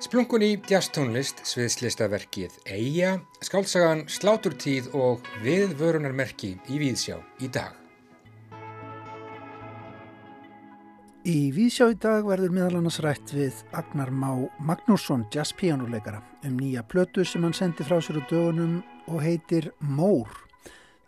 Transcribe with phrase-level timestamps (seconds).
[0.00, 7.76] Splunkun í jazztónlist, sviðslistaverkið Eija, skálsagan Sláturtíð og viðvörunarmerki í Víðsjá í dag.
[11.28, 16.80] Í Víðsjá í dag verður meðal annars rætt við Agnar Má Magnússon, jazzpíjánuleikara, um nýja
[16.88, 20.32] plötu sem hann sendi frá sér á dögunum og heitir Mór.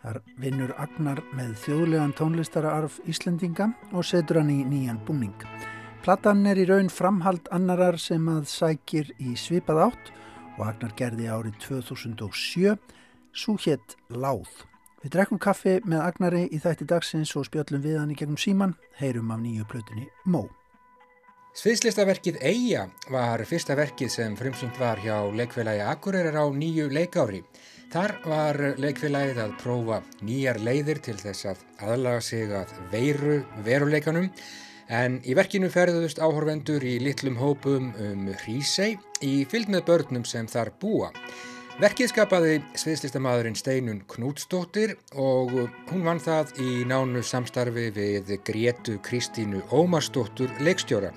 [0.05, 5.33] Þar vinnur Agnar með þjóðlegan tónlistararf Íslendinga og setur hann í nýjan búning.
[6.03, 10.09] Platan er í raun framhald annarar sem að sækir í svipað átt
[10.57, 12.73] og Agnar gerði árið 2007
[13.31, 14.49] svo hétt Láð.
[14.99, 18.73] Við drekkum kaffi með Agnari í þætti dagsins og spjöllum við hann í gegnum síman,
[18.99, 20.41] heyrum af nýju plötunni Mó.
[21.55, 27.45] Sviðslistaverkið Eija var fyrsta verkið sem frumsyngt var hjá leikfélagi Akureyrar á nýju leikári.
[27.95, 34.27] Þar var leikfélagið að prófa nýjar leiðir til þess að aðlaga sig að veiru veruleikanum
[34.91, 40.47] En í verkinu ferðuðust áhorfendur í litlum hópum um Hrísei í fylg með börnum sem
[40.49, 41.11] þar búa.
[41.81, 45.55] Verkið skapaði sviðslistamadurinn Steinun Knútsdóttir og
[45.89, 51.09] hún vann það í nánu samstarfi við Gretu Kristínu Ómarsdóttur leikstjóra.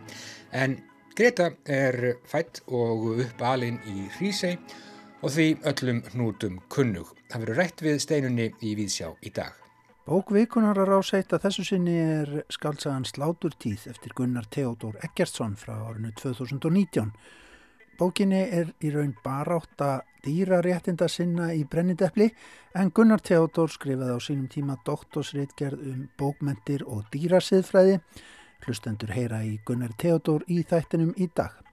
[0.56, 0.78] En
[1.16, 4.56] Greta er fætt og upp alinn í Hrísei
[5.20, 7.12] og því öllum hnútum kunnug.
[7.28, 9.65] Það verður rætt við Steinunni í Víðsjá í dag.
[10.06, 16.12] Bókvikunar að rásætt að þessu sinni er skaldsagan Sláturtíð eftir Gunnar Theodor Eggertsson frá árinu
[16.20, 17.10] 2019.
[17.98, 22.30] Bókinni er í raun barátt að dýra réttinda sinna í brennindepli
[22.78, 27.98] en Gunnar Theodor skrifaði á sínum tíma doktorsreitgerð um bókmentir og dýrasiðfræði.
[28.62, 31.65] Hlustendur heyra í Gunnar Theodor í þættinum í dag.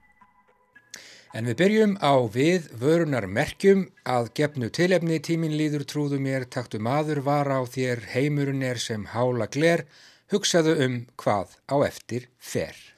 [1.34, 6.78] En við byrjum á við vörunar merkjum að gefnu tilefni tímin líður trúðu mér taktu
[6.78, 9.82] maður var á þér heimurinn er sem hála gler
[10.30, 12.93] hugsaðu um hvað á eftir fer.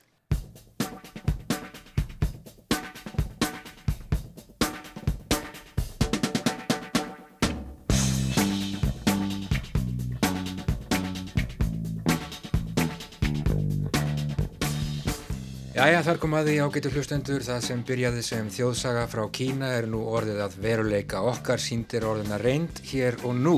[15.86, 19.86] Jæja, þar kom að því ágætu hlustendur það sem byrjaði sem þjóðsaga frá Kína er
[19.86, 23.52] nú orðið að veruleika okkar síndir orðina reynd hér og nú.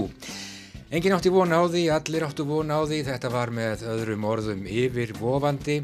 [0.92, 4.60] Engin átti vona á því, allir áttu vona á því, þetta var með öðrum orðum
[4.68, 5.78] yfir vofandi.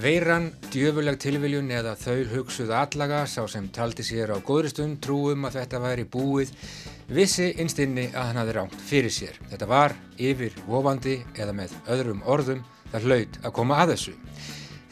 [0.00, 5.60] Veiran, djöfuleg tilviljun eða þau hugsuð allaga sá sem taldi sér á góðristun trúum að
[5.60, 6.54] þetta væri búið,
[7.12, 9.36] vissi einstinni að hann hafi rámt fyrir sér.
[9.52, 14.16] Þetta var yfir vofandi eða með öðrum orðum það hlaut að koma að þessu.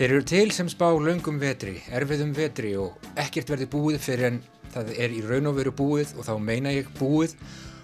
[0.01, 4.39] Þeir eru til sem spá laungum vetri, erfiðum vetri og ekkert verði búið fyrir en
[4.73, 7.35] það er í raun og veru búið og þá meina ég búið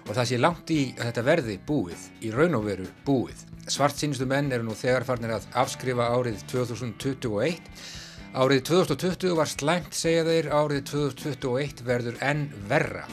[0.07, 3.45] og það sé langt í að þetta verði búið, í raun og veru búið.
[3.69, 7.61] Svart sínustu menn eru nú þegar farnir að afskrifa árið 2021.
[8.33, 13.05] Árið 2020 var slæmt, segja þeir, árið 2021 verður enn verra.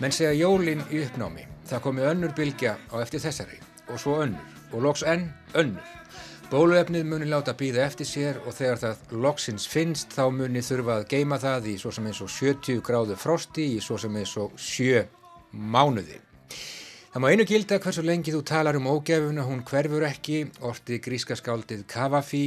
[0.00, 1.42] Menn segja jólinn í uppnámi.
[1.68, 3.58] Það komi önnur bylgja á eftir þessari
[3.92, 5.26] og svo önnur og loks enn
[5.60, 5.84] önnur.
[6.50, 11.04] Bóluefnið muni láta býða eftir sér og þegar það loksins finnst þá muni þurfa að
[11.12, 14.56] geima það í svo sem eins og 70 gráðu frosti í svo sem eins og
[14.56, 15.04] 7
[15.52, 16.16] mánuði.
[17.12, 21.36] Það má einu gilda hversu lengi þú talar um ógefuna, hún hverfur ekki, orti gríska
[21.36, 22.46] skáldið Kavafi,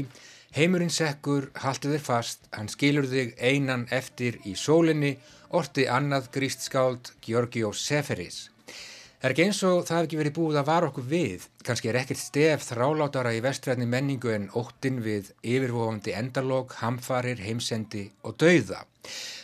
[0.53, 5.15] heimurinn sekkur, haltu þér fast, hann skilur þig einan eftir í sólinni
[5.53, 8.49] orti annað gríst skáld Georgió Seferis.
[9.23, 11.43] Það er ekki eins og það hef ekki verið búið að vara okkur við.
[11.63, 18.09] Kanski er ekkert stef þrálátara í vestræðni menningu en óttin við yfirvofandi endalók, hamfarir, heimsendi
[18.27, 18.81] og dauða.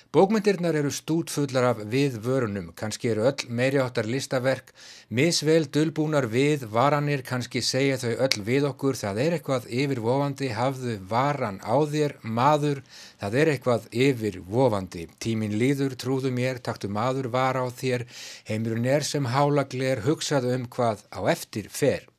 [0.09, 4.71] Bókmyndirnar eru stútfullar af við vörunum, kannski eru öll meiri áttar listaverk,
[5.13, 10.97] misvel dölbúnar við varanir, kannski segja þau öll við okkur, það er eitthvað yfirvofandi, hafðu
[11.13, 12.81] varan á þér, maður,
[13.21, 15.05] það er eitthvað yfirvofandi.
[15.21, 18.09] Tímin líður, trúðu mér, taktu maður var á þér,
[18.49, 22.09] heimurinn er sem hálagler, hugsaðu um hvað á eftir fer.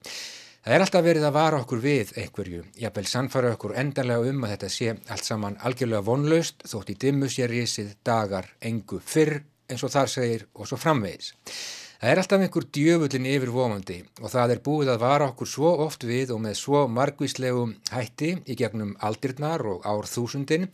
[0.60, 4.50] Það er alltaf verið að vara okkur við einhverju, jafnvel sannfara okkur endarlega um að
[4.52, 9.38] þetta sé allt saman algjörlega vonlaust þótt í dimmu sé risið dagar engu fyrr
[9.72, 11.30] eins og þar segir og svo framvegis.
[12.00, 16.04] Það er alltaf einhver djöfullin yfirvomandi og það er búið að vara okkur svo oft
[16.10, 20.68] við og með svo margvíslegum hætti í gegnum aldirnar og ár þúsundin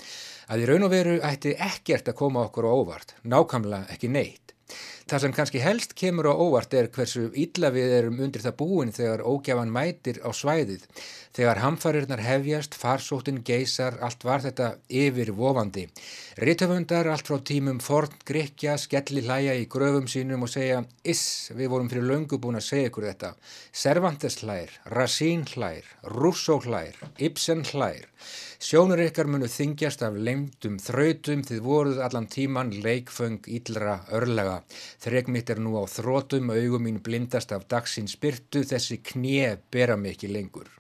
[0.51, 4.46] að í raun og veru ætti ekkert að koma okkur á óvart, nákamlega ekki neitt.
[5.07, 8.89] Það sem kannski helst kemur á óvart er hversu illa við erum undir það búin
[8.91, 10.83] þegar ógjafan mætir á svæðið.
[11.37, 15.83] Þegar hamfarirnar hefjast, farsóttin geysar, allt var þetta yfir vofandi.
[16.41, 21.69] Rittöfundar allt frá tímum Ford Grekja skelli hlæja í gröfum sínum og segja Iss, við
[21.75, 23.35] vorum fyrir löngu búin að segja ykkur þetta.
[23.83, 26.97] Cervantes hlær, Racine hlær, Rousseau hlær,
[27.29, 28.09] Ibsen hlær.
[28.57, 34.63] Sjónur ykkar munu þingjast af leimdum þrautum þið voruð allan tíman leikföng íllra örlega.
[35.05, 40.01] Þreg mitt er nú á þrótum, augum mín blindast af dagsins spyrtu, þessi knje bera
[40.01, 40.73] ekki lengur.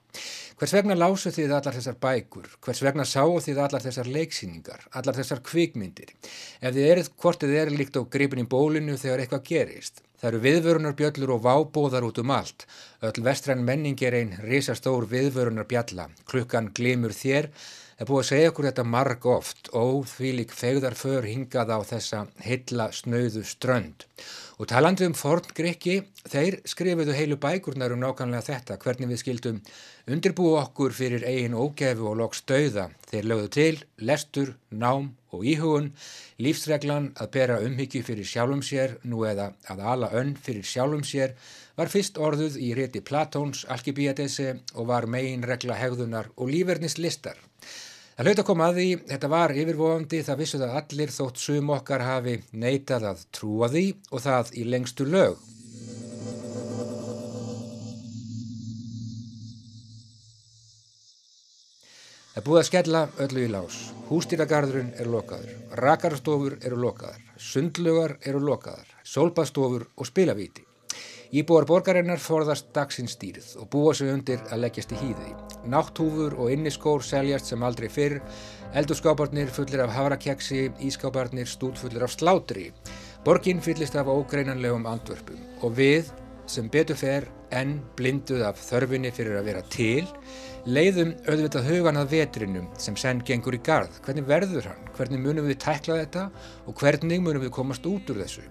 [0.56, 2.48] Hvers vegna lásu þið allar þessar bækur?
[2.64, 6.14] Hvers vegna sáu þið allar þessar leiksýningar, allar þessar kvikmyndir?
[6.62, 10.00] Ef þið erið hvort þið er líkt á gripin í bólinu þegar eitthvað gerist.
[10.16, 12.64] Það eru viðvörunarbjöllur og vábóðar út um allt.
[13.04, 16.08] Öll vestræn menning er einn risastór viðvörunarbjalla.
[16.24, 17.50] Klukkan glimur þér.
[17.96, 19.68] Það er búið að segja okkur þetta marg oft.
[19.76, 24.08] Ó, því lík fegðarför hingað á þessa hilla snauðu strönd.
[24.56, 25.98] Og talandi um forn Greki,
[26.32, 29.58] þeir skrifuðu heilu bækurnar um nákvæmlega þetta, hvernig við skildum
[30.08, 32.86] undirbúu okkur fyrir eigin ógefu og loks dauða.
[33.10, 35.90] Þeir lögðu til, lestur, nám og íhugun,
[36.40, 41.36] lífsreglan að bera umhyggju fyrir sjálfum sér, nú eða að ala önn fyrir sjálfum sér,
[41.76, 47.36] var fyrst orðuð í rétti Platóns, Alkibíadesi og var megin regla hegðunar og lífernis listar.
[48.16, 51.72] Það hlaut að koma að því, þetta var yfirvofandi, það vissu það allir þótt sum
[51.74, 55.42] okkar hafi neitað að trúa því og það í lengstu lög.
[62.32, 63.82] Það búið að skella öllu í lás.
[64.08, 65.52] Hústýragarðurinn er lokaður,
[65.84, 70.64] rakarstofur eru lokaðar, sundlugar eru lokaðar, sólbastofur og spilavíti.
[71.34, 75.32] Íbúar borgarinnar forðast dagsins stýrið og búa sig undir að leggjast í hýði.
[75.66, 78.20] Nátthúfur og inniskór seljast sem aldrei fyrr,
[78.78, 82.68] eldurskáparnir fullir af havrakeksi, ískáparnir stútfullir af slátri.
[83.26, 86.14] Borgin fyllist af ógreinanlegum andvörpum og við
[86.46, 90.06] sem betur fer enn blinduð af þörfinni fyrir að vera til,
[90.66, 93.90] leiðum auðvitað hugan að vetrinum sem senn gengur í gard.
[94.06, 94.90] Hvernig verður hann?
[94.94, 96.28] Hvernig munum við tækla þetta
[96.66, 98.46] og hvernig munum við komast út úr þessu?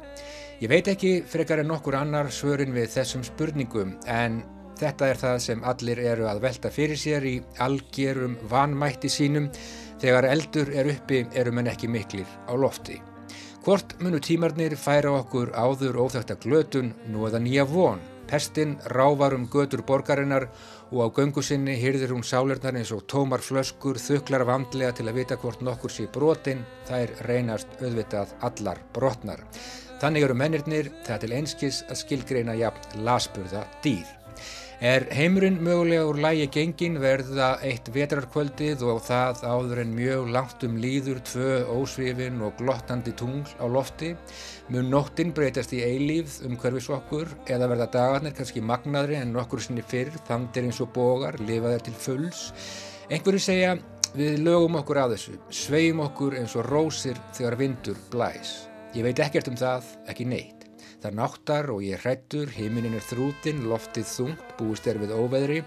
[0.64, 4.38] Ég veit ekki frekar en nokkur annar svörin við þessum spurningum en
[4.80, 7.34] þetta er það sem allir eru að velta fyrir sér í
[7.66, 9.50] algjörum vanmætti sínum
[10.00, 13.02] þegar eldur er uppi eru menn ekki miklir á lofti.
[13.68, 18.00] Hvort munu tímarnir færa okkur áður óþögt að glötun nú eða nýja von?
[18.26, 20.48] Pestinn rávar um götur borgarinnar
[20.88, 25.20] og á göngu sinni hyrðir hún sálernar eins og tómar flöskur, þuklar vandlega til að
[25.20, 29.44] vita hvort nokkur sé brotin, þær reynast auðvitað allar brotnar.
[30.02, 34.06] Þannig eru mennirnir það til einskis að skilgreina jafn lasburða dýr.
[34.84, 40.66] Er heimurinn mögulega úr lægi gengin verða eitt vetrarkvöldið og það áður en mjög langt
[40.68, 44.12] um líður tvö ósvifin og glottandi tungl á lofti?
[44.68, 49.64] Mun nóttinn breytast í eilíð um hverfis okkur eða verða dagarnir kannski magnaðri en nokkur
[49.64, 52.52] sinni fyrr, þandir eins og bógar, lifaðir til fulls?
[53.08, 53.78] Einhverju segja
[54.12, 58.58] við lögum okkur að þessu, svegjum okkur eins og rósir þegar vindur blæs.
[58.96, 60.62] Ég veit ekkert um það, ekki neitt.
[61.04, 65.58] Það náttar og ég hrættur, heiminin er þrútin, loftið þungt, búist er við óveðri.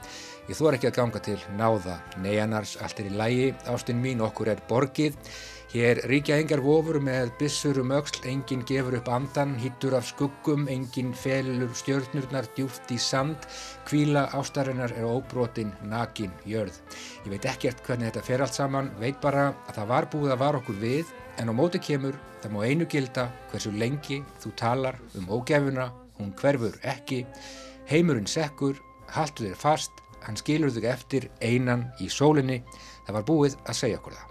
[0.48, 1.98] Ég þor ekki að ganga til náða.
[2.24, 5.20] Nei annars, allt er í lægi, ástinn mín, okkur er borgið.
[5.74, 10.64] Hér ríkja engar vofur með bissur um auksl, enginn gefur upp andan, hýttur af skuggum,
[10.72, 13.44] enginn felur stjörnurnar djúft í sand,
[13.84, 16.80] kvíla ástarinnar er óbrotin, nakin, jörð.
[17.28, 20.46] Ég veit ekkert hvernig þetta fer allt saman, veit bara að það var búið að
[20.46, 24.96] var okkur við En á móti kemur það má einu gilda hversu lengi þú talar
[25.18, 25.86] um ógefuna,
[26.18, 27.26] hún hverfur ekki,
[27.90, 28.76] heimurinn sekkur,
[29.14, 29.92] haltu þér fast,
[30.26, 32.58] hann skilur þig eftir einan í sólinni,
[33.06, 34.26] það var búið að segja okkur það.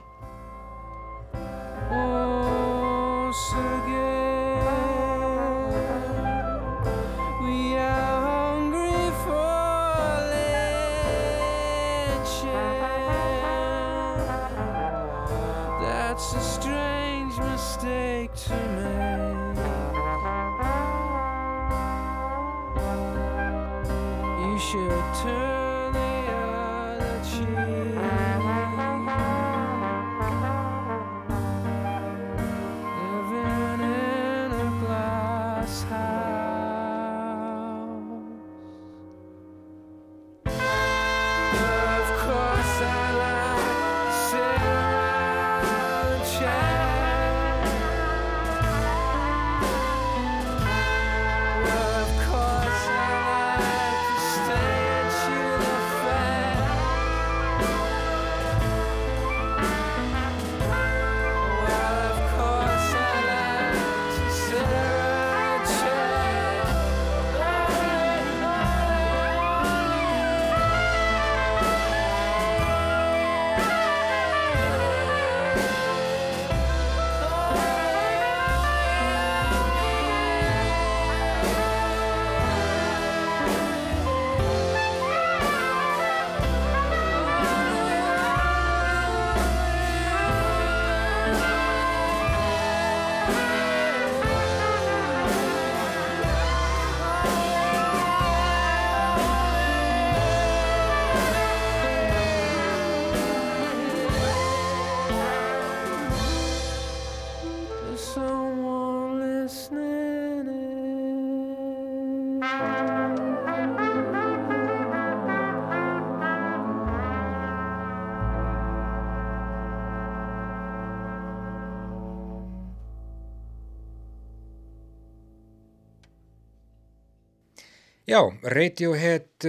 [128.07, 129.43] Já, Radiohead,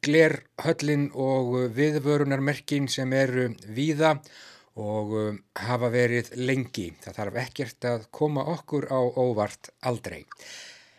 [0.00, 4.14] Glerhöllin og viðvörunarmerkin sem eru víða
[4.80, 5.12] og
[5.66, 6.86] hafa verið lengi.
[7.04, 10.22] Það þarf ekkert að koma okkur á óvart aldrei.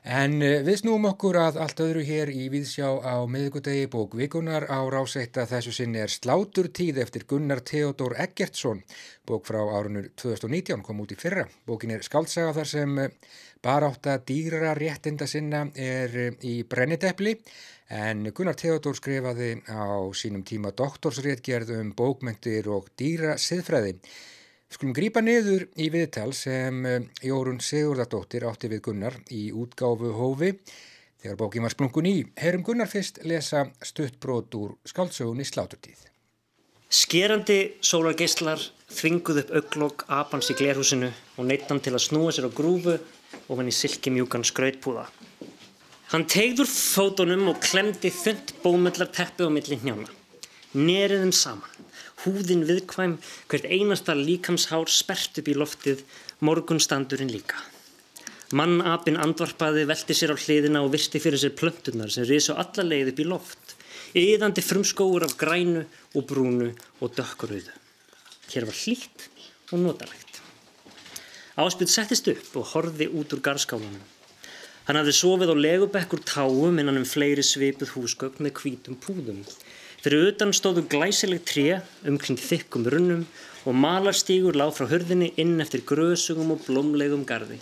[0.07, 4.63] En eh, við snúum okkur að allt öðru hér í Víðsjá á miðugudegi bók vikunar
[4.71, 8.79] á ráseitt að þessu sinni er Sláturtíð eftir Gunnar Theodor Eggertsson.
[9.27, 11.43] Bók frá árunur 2019 kom út í fyrra.
[11.67, 13.11] Bókin er skaldsaga þar sem eh,
[13.61, 17.35] baráta dýra réttinda sinna er eh, í brenniteppli
[17.91, 23.97] en Gunnar Theodor skrifaði á sínum tíma doktorsréttgerð um bókmyndir og dýra siðfræði.
[24.69, 30.51] Skulum grípa niður í viðtal sem eh, Jórun Sigurðardóttir átti við Gunnar í útgáfu hófi
[31.23, 32.13] þegar bókin var splungun í.
[32.37, 36.03] Herrum Gunnar fyrst lesa stuttbrót úr skáldsögunni Sláturtíð.
[36.85, 38.61] Skerandi sólargeislar
[38.93, 43.51] þvinguð upp auglokk apans í glerhúsinu og neittan til að snúa sér á grúfu og
[43.57, 45.07] hann í silkimjúkan skrautpúða.
[46.13, 50.13] Hann tegður fótonum og klemdi þund bómullar teppi á milli hnjána.
[50.77, 51.88] Neriðum saman
[52.23, 53.17] húðin viðkvæm,
[53.49, 56.03] hvert einasta líkamshár spert upp í loftið,
[56.45, 57.59] morgunstandurinn líka.
[58.55, 63.11] Mannapin andvarpaði, velti sér á hliðina og virti fyrir sér plöntunar sem risu alla leið
[63.13, 63.75] upp í loft,
[64.17, 65.83] yðandi frumskóur af grænu
[66.17, 67.75] og brúnu og dökkurauðu.
[68.49, 69.27] Hér var hlýtt
[69.69, 70.39] og notalegt.
[71.59, 74.07] Áspil settist upp og horfi út úr garðskálanum.
[74.87, 79.43] Hann hafði sofið á legubekkur táum innan um fleiri svipið húsgögn með hvítum púðum.
[79.99, 83.25] Fyrir utan stóðu glæsileg tré umkring þykkum runnum
[83.67, 87.59] og malarstígur lág frá hörðinni inn eftir grösugum og blómlegum gardi.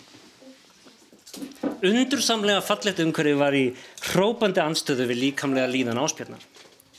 [1.86, 3.66] Undursamlega fallegt umhverfi var í
[4.12, 6.46] hrópandi anstöðu við líkamlega líðan áspjarnar.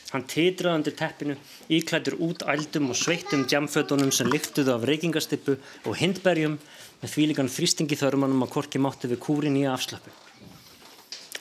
[0.09, 1.35] Hann titraði undir teppinu,
[1.69, 6.57] íklættur út ældum og sveittum djamfötunum sem lyftuðu af reykingastippu og hindberjum
[7.03, 10.11] með þvílikan þrýstingi þörmanum að korki mátti við kúrin í afslöpu.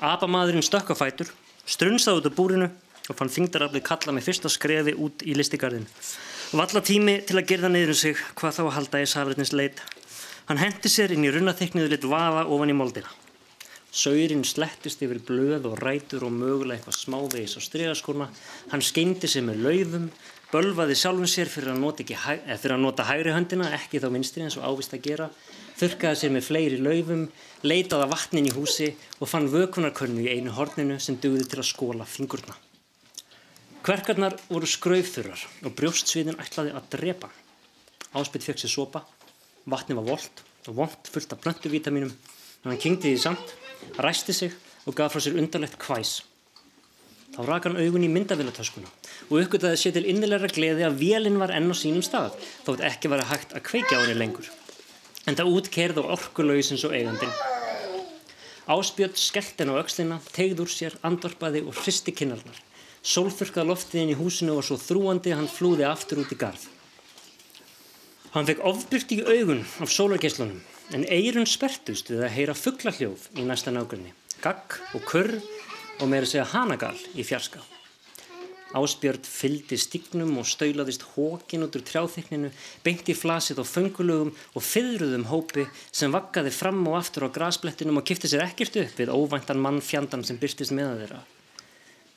[0.03, 1.31] Apamadurinn stökkafætur,
[1.65, 2.67] strunsaði út af búrinu
[3.07, 5.87] og fann þingdaraflið kalla með fyrsta skrefi út í listigarðin.
[6.55, 9.81] Valla tími til að gerða niður um sig hvað þá að halda í safrætnins leit.
[10.47, 13.09] Hann hendi sér inn í runnaþykniðu lit vaða ofan í moldina.
[13.97, 18.27] Saurinn slettist yfir blöð og rætur og mögulega eitthvað smávegis á strygaskona.
[18.71, 20.05] Hann skeindi sér með laufum,
[20.51, 24.45] bölvaði sjálfum sér fyrir að nota, hæ, fyrir að nota hægri höndina, ekki þá minstri
[24.45, 25.31] eins og ávist að gera.
[25.79, 27.25] Þurkaði sér með fleiri laufum,
[27.63, 32.07] leitaði vatnin í húsi og fann vökunarkönnu í einu horninu sem dugði til að skóla
[32.07, 32.55] fingurna.
[33.87, 37.29] Kverkarnar voru skraufþurrar og brjóstsviðin ætlaði að drepa.
[38.19, 38.99] Áspill fekk sér sopa,
[39.63, 43.53] vatni var volt og vond fullt af plöntuvítaminum en hann kynkti því samt,
[44.03, 44.51] ræsti sig
[44.83, 46.11] og gaf frá sér undarlegt kvæs.
[47.31, 48.91] Þá rak hann augun í myndavilatöskuna
[49.29, 52.35] og uppgöttaði sér til innilegra gleði að vélinn var enn á sínum stað
[52.67, 54.51] þótt ekki var að hægt að kveikja á henni lengur.
[55.31, 57.31] En það útkerð og orkulauðsins og eigandin.
[58.67, 62.66] Áspjöld skellt henn á aukslina, tegð úr sér, andorpaði og hristi kinnarnar.
[63.07, 66.65] Sólþurkað loftiðin í húsinu var svo þrúandi að hann flúði aftur út í garð.
[68.33, 70.59] Hann fekk ofbyrkt í augun af sólargeislunum
[70.97, 74.11] en eirun spertust við að heyra fugglahljóf í næsta nákvæmni.
[74.43, 77.63] Gagg og kurr og meira segja hanagal í fjarska.
[78.75, 82.51] Ásbjörn fyldi stignum og staulaðist hókin út úr trjáþykninu,
[82.83, 88.07] beinti flasið á föngulögum og fyrruðum hópi sem vakkaði fram og aftur á grasplettinum og
[88.11, 91.23] kifti sér ekkert upp við óvæntan mann fjandan sem byrstist meða þeirra.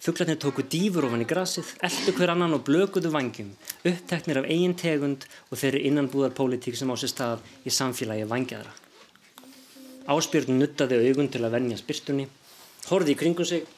[0.00, 3.50] Fuglarnir tóku dýfur ofan í grasið, eldu hver annan og blökuðu vangjum,
[3.84, 8.72] uppteknir af eigin tegund og þeirri innanbúðarpólitík sem á sér stað í samfélagi vangjaðra.
[10.08, 12.24] Áspjörn nuttaði augun til að vennja spyrtunni,
[12.88, 13.68] horði í kringum sig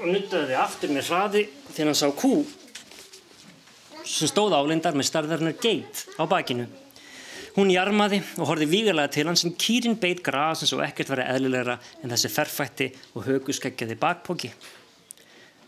[0.00, 2.32] og nuttaði aftur með hraði þegar hann sá kú
[4.10, 6.66] sem stóð álindar með starðarnar geit á bakinu.
[7.54, 11.30] Hún jarmaði og horði vígarlega til hann sem kýrin beit gras eins og ekkert verið
[11.36, 14.50] eðlilegra en þessi ferfætti og höguskeggjaði bakpóki.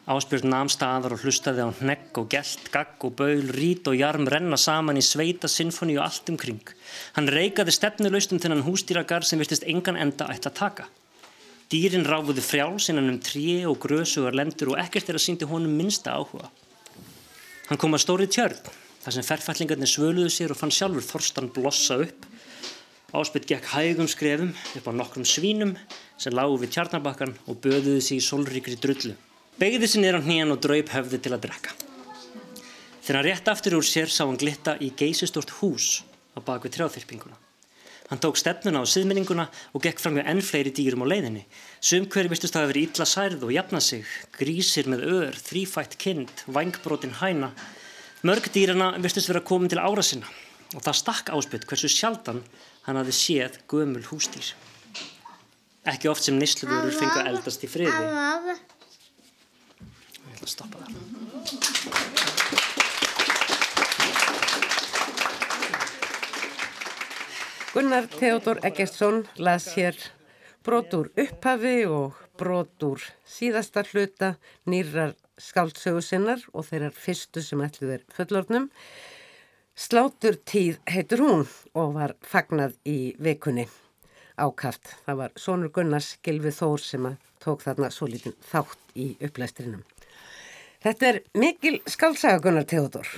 [0.03, 4.27] Áspjörn namn staðar og hlustaði á hnegg og gælt, gagg og baul, rít og jarm
[4.27, 6.73] renna saman í sveita sinfoni og allt umkring.
[7.15, 10.89] Hann reikaði stefnuleust um þennan hústýragar sem virtist engan enda ætti að taka.
[11.71, 15.79] Dýrin ráfuði frjáls innan um trí og grösugar lendur og ekkert er að síndi honum
[15.79, 16.51] minsta áhuga.
[17.71, 18.59] Hann kom að stóri tjörn,
[19.07, 22.27] þar sem ferfællingarnir svöluðu sér og fann sjálfur Þorstan blossa upp.
[23.15, 25.77] Áspjörn gekk hægum skrefum upp á nokkrum svínum
[26.19, 29.15] sem lágu við tjarnabakkan og böðuði sig í solríkri drullu
[29.61, 31.77] begði sér niður á hníjan og draup höfði til að drekka.
[33.03, 37.39] Þegar hann rétt aftur úr sér sá hann glitta í geysistort hús á bakvið trjáþyrpinguna.
[38.13, 41.47] Hann tók stefnuna á siðminninguna og gekk fram með enn fleiri dýrum á leiðinni.
[41.81, 44.05] Sum hverju vistust að hafa verið illa særð og jafna sig,
[44.37, 47.49] grísir með ör, þrýfætt kind, vangbrotin hæna.
[48.23, 50.29] Mörg dýrana vistust vera komin til ára sinna
[50.77, 52.43] og það stakk áspytt hversu sjaldan
[52.87, 54.53] hann hafi séð gömul hústýr.
[55.89, 58.61] Ekki oft sem nýsluðurur fengu að eldast í friði.
[60.47, 60.93] Stoppa það.
[67.73, 69.97] Gunnar Theodor Eggertsson las hér
[70.63, 74.35] brotur upphafi og brotur síðasta hluta
[74.69, 78.69] nýrar skáldsögu sinnar og þeirrar fyrstu sem ætluð er fullornum.
[79.73, 83.65] Slátur tíð heitur hún og var fagnað í vikunni
[84.37, 84.93] ákaft.
[85.07, 87.09] Það var Sónur Gunnars Gilvi Þór sem
[87.41, 89.81] tók þarna svo lítinn þátt í upplæstrinum.
[90.83, 93.09] Þetta er mikil skálsaga Gunnar Theodor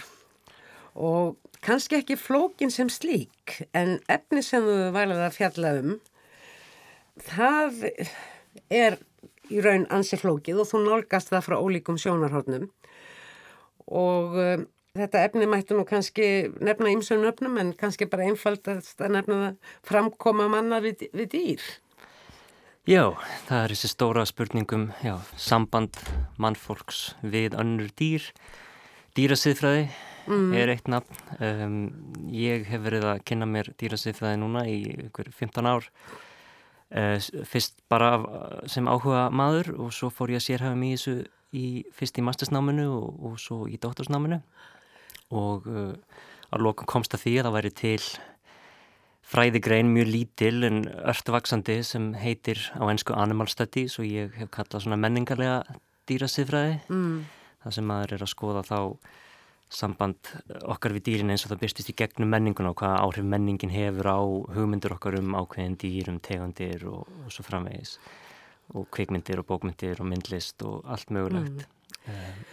[0.95, 5.97] og kannski ekki flókin sem slík en efni sem þú valið að fjalla um
[7.25, 7.89] það
[8.71, 8.99] er
[9.53, 12.69] í raun ansi flókið og þú nálgast það frá ólíkum sjónarhóttnum
[13.91, 16.29] og um, þetta efni mættu nú kannski
[16.65, 21.65] nefna ymsum nöfnum en kannski bara einfaldast að nefna það framkoma manna við, við dýr.
[22.85, 23.15] Já,
[23.47, 25.97] það er þessi stóra spurningum, já, samband
[26.37, 28.27] mannfólks við önnur dýr,
[29.17, 29.87] dýrasiðfræði
[30.29, 30.51] mm.
[30.53, 31.23] er eitt nafn.
[31.39, 31.79] Um,
[32.29, 34.77] ég hef verið að kynna mér dýrasiðfræði núna í
[35.07, 35.89] ykkur 15 ár.
[36.93, 37.17] Uh,
[37.49, 38.19] fyrst bara
[38.69, 41.17] sem áhuga maður og svo fór ég að sérhafa mig í þessu
[41.57, 41.67] í,
[41.97, 44.43] fyrst í mastersnáminu og, og svo í dóttorsnáminu
[45.33, 45.97] og uh,
[46.53, 47.99] að lokum komst að því að það væri til
[49.25, 54.85] fræðigrein mjög lítil en örtvaksandi sem heitir á ennsku Animal Studies og ég hef kallað
[54.85, 55.63] svona menningarlega
[56.11, 57.21] dýrasiðfræði mm.
[57.65, 58.81] það sem maður er að skoða þá
[59.75, 60.31] samband
[60.71, 64.11] okkar við dýrin eins og það byrstist í gegnum menningun og hvaða áhrif menningin hefur
[64.13, 64.21] á
[64.55, 67.97] hugmyndur okkar um ákveðin dýrum, tegandir og, og svo framvegis
[68.75, 72.13] og kvikmyndir og bókmyndir og myndlist og allt mögulegt mm.
[72.13, 72.45] um,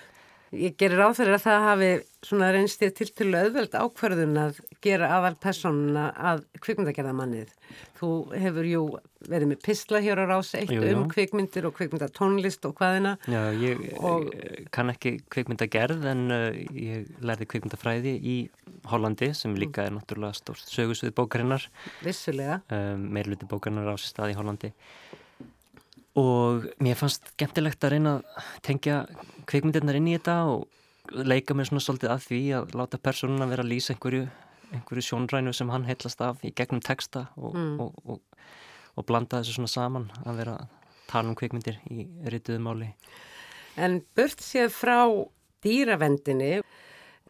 [0.52, 1.90] Ég gerir áþeirra að það hafi
[2.28, 7.54] svona reynst þér til til auðveld ákverðun að gera aðal personuna að kvikmyndagerðamannið.
[7.96, 8.10] Þú
[8.42, 8.82] hefur jú
[9.32, 13.16] verið með pisla hér á rása eitt jú, um kvikmyndir og kvikmyndatónlist og hvaðina.
[13.32, 14.28] Já, ég og,
[14.76, 18.38] kann ekki kvikmyndagerð en uh, ég lærði kvikmyndafræði í
[18.92, 21.70] Hollandi sem líka er náttúrulega stórt sögusvið bókarinnar.
[22.04, 22.60] Vissulega.
[22.68, 24.76] Um, Meirluti bókarinnar á sér stað í Hollandi
[26.20, 28.98] og mér fannst skemmtilegt að reyna að tengja
[29.48, 33.64] kvikmyndirnar inn í þetta og leika mér svona svolítið að því að láta personuna vera
[33.64, 34.28] að lýsa einhverju,
[34.76, 37.74] einhverju sjónrænu sem hann heitlast af í gegnum texta og, mm.
[37.80, 38.48] og, og,
[39.00, 40.80] og blanda þessu svona saman að vera að
[41.12, 42.92] tala um kvikmyndir í rituðu máli.
[43.80, 45.00] En burt séð frá
[45.64, 46.58] dýravendinni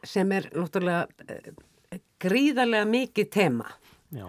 [0.07, 1.51] sem er náttúrulega eh,
[2.21, 3.69] gríðarlega mikið tema.
[4.09, 4.25] Já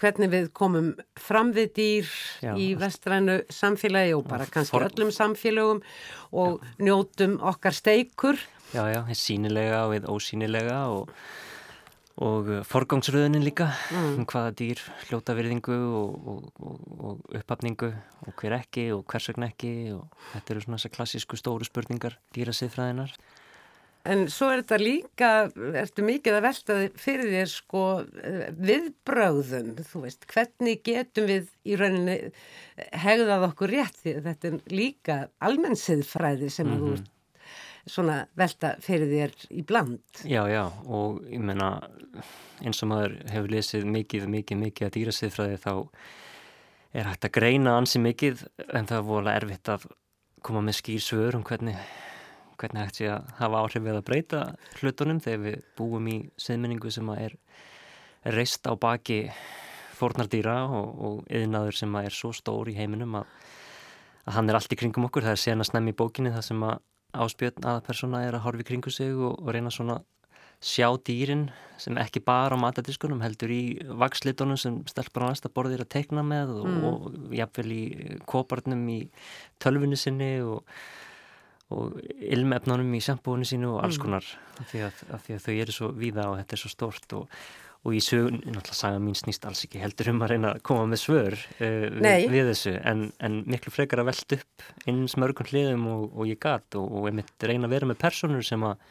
[0.00, 2.12] hvernig við komum fram við dýr
[2.44, 4.86] Já, í vestrænu samfélagi og bara kannski for...
[4.88, 5.82] öllum samfélögum
[6.32, 6.84] og já.
[6.84, 8.40] njótum okkar steikur.
[8.74, 11.08] Já, já, sínilega og ósínilega og,
[12.16, 14.20] og uh, forgangsröðunin líka mm.
[14.20, 17.92] um hvaða dýr hljóta virðingu og, og, og upphafningu
[18.26, 22.18] og hver ekki og hvers vegna ekki og þetta eru svona þessar klassísku stóru spurningar
[22.36, 23.16] dýrasiðfræðinar.
[24.06, 25.30] En svo er þetta líka,
[25.82, 27.82] ertu mikið að velta fyrir þér sko
[28.68, 32.16] viðbröðum, þú veist, hvernig getum við í rauninni
[33.06, 36.86] hegðað okkur rétt því þetta er líka almennsiðfræði sem mm -hmm.
[36.86, 37.12] þú mhm.
[37.86, 40.02] svona velta fyrir þér í bland.
[40.24, 41.88] Já, já, og ég menna
[42.62, 45.74] eins og maður hefur lesið mikið, mikið, mikið að dýrasiðfræði þá
[46.92, 49.86] er hægt að greina ansi mikið en það er volið erfitt að
[50.42, 51.76] koma með skýr svör um hvernig
[52.60, 54.40] hvernig hægt sé að hafa áhrif við að breyta
[54.80, 57.36] hlutunum þegar við búum í siðmenningu sem er,
[58.26, 59.20] er reist á baki
[59.96, 63.30] fórnardýra og, og yðnaður sem er svo stór í heiminum að,
[64.26, 65.24] að hann er allt í kringum okkur.
[65.28, 66.82] Það er senast nefn í bókinni það sem að
[67.16, 70.00] áspjötn aða persóna er að horfi kringu sig og, og reyna svona
[70.64, 71.46] sjá dýrin
[71.80, 73.62] sem ekki bara á matadiskunum heldur í
[74.00, 76.86] vakslitunum sem stelpur á næsta borðir að teikna með og, mm.
[76.88, 77.82] og jafnvel í
[78.28, 79.00] koparnum í
[79.62, 80.64] tölvunni sinni og
[81.74, 84.04] og ilmefnunum í sambúinu sínu og alls mm.
[84.04, 84.58] konar mm.
[84.62, 87.16] af, því að, af því að þau eru svo víða og þetta er svo stort
[87.18, 87.40] og,
[87.86, 90.86] og í sögun, náttúrulega saga mín snýst alls ekki heldur um að reyna að koma
[90.92, 95.50] með svör uh, við, við þessu en, en miklu frekar að velta upp eins mörgum
[95.50, 98.66] hliðum og, og ég gat og, og ég mitt reyna að vera með personur sem
[98.66, 98.86] að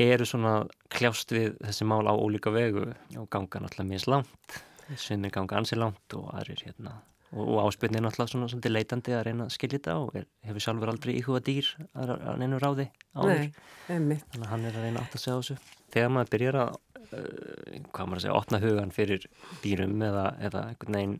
[0.00, 0.54] eru svona
[0.88, 2.86] kljást við þessi mál á ólíka vegu
[3.20, 4.60] og ganga náttúrulega mjög langt
[4.98, 6.96] sem er ganga ansi langt og aðrir hérna
[7.30, 10.16] og, og áspilni er náttúrulega svona svolítið leitandi að reyna að skilja þetta og
[10.48, 13.44] hefur sjálfur aldrei íhuga dýr að, neinu ráði áður.
[13.44, 13.52] Nei,
[13.86, 15.76] þannig að hann er að reyna átt að segja þessu.
[15.94, 19.26] Þegar maður byrjar að uh, hvað maður að segja, opna hugan fyrir
[19.64, 21.18] dýrum eða, eða einhvern veginn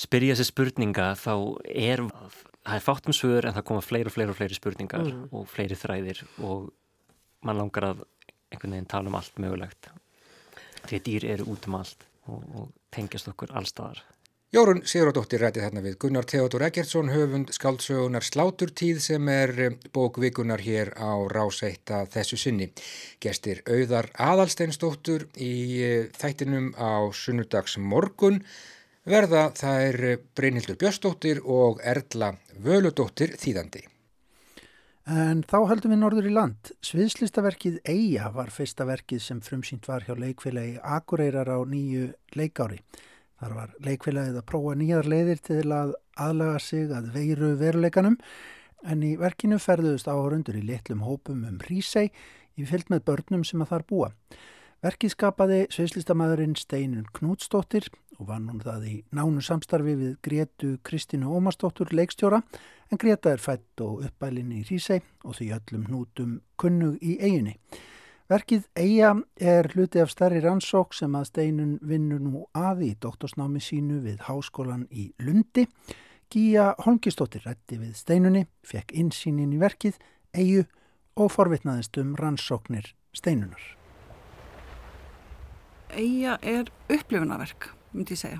[0.00, 1.34] spyrja þessi spurninga þá
[1.66, 5.06] er það er fátt um svör en það koma fleiri og fleiri og fleiri spurningar
[5.06, 5.24] mm.
[5.34, 6.70] og fleiri þræðir og
[7.46, 8.04] mann langar að
[8.52, 9.90] einhvern veginn tala um allt mögulegt.
[10.84, 14.02] Því að dýr eru út um allt og, og tengjast okkur allstaðar
[14.50, 20.58] Jórun Sigurðardóttir ræti þarna við Gunnar Theodor Eggertsson höfund skáldsögunar Sláturtíð sem er eh, bókvikunar
[20.64, 22.66] hér á ráseitta þessu sinni.
[23.22, 25.52] Gestir auðar aðalsteinsdóttur í
[25.86, 28.40] eh, þættinum á sunnudags morgun
[29.06, 33.84] verða þær Brynhildur Björnsdóttir og Erla Völudóttir þýðandi.
[35.06, 36.72] En þá heldum við norður í land.
[36.90, 42.82] Sviðslistaverkið Eija var fyrsta verkið sem frumsýnt var hjá leikfélagi Akureyrar á nýju leikári.
[43.40, 48.18] Þar var leikfélagið að prófa nýjar leiðir til að aðlaga sig að veiru veruleikanum
[48.84, 52.10] en í verkinu ferðuðust áhörundur í litlum hópum um Rísei
[52.60, 54.10] í fyllt með börnum sem að þar búa.
[54.84, 61.32] Verkið skapaði sveislistamæðurinn Steinun Knútsdóttir og var nún það í nánu samstarfi við Gretu Kristínu
[61.32, 62.42] Ómarsdóttur leikstjóra
[62.92, 67.56] en Greta er fætt og uppælinni í Rísei og því öllum hnútum kunnug í eiginni.
[68.30, 69.08] Verkið Eija
[69.42, 74.20] er hluti af stærri rannsók sem að steinun vinnur nú að í doktorsnámi sínu við
[74.28, 75.64] háskólan í Lundi.
[76.30, 79.98] Gíja Holmgistóttir rætti við steinunni, fekk insýnin í verkið,
[80.30, 80.62] Eiju
[81.18, 83.64] og forvitnaðist um rannsóknir steinunar.
[85.90, 88.38] Eija er upplifunaverk, myndi ég segja,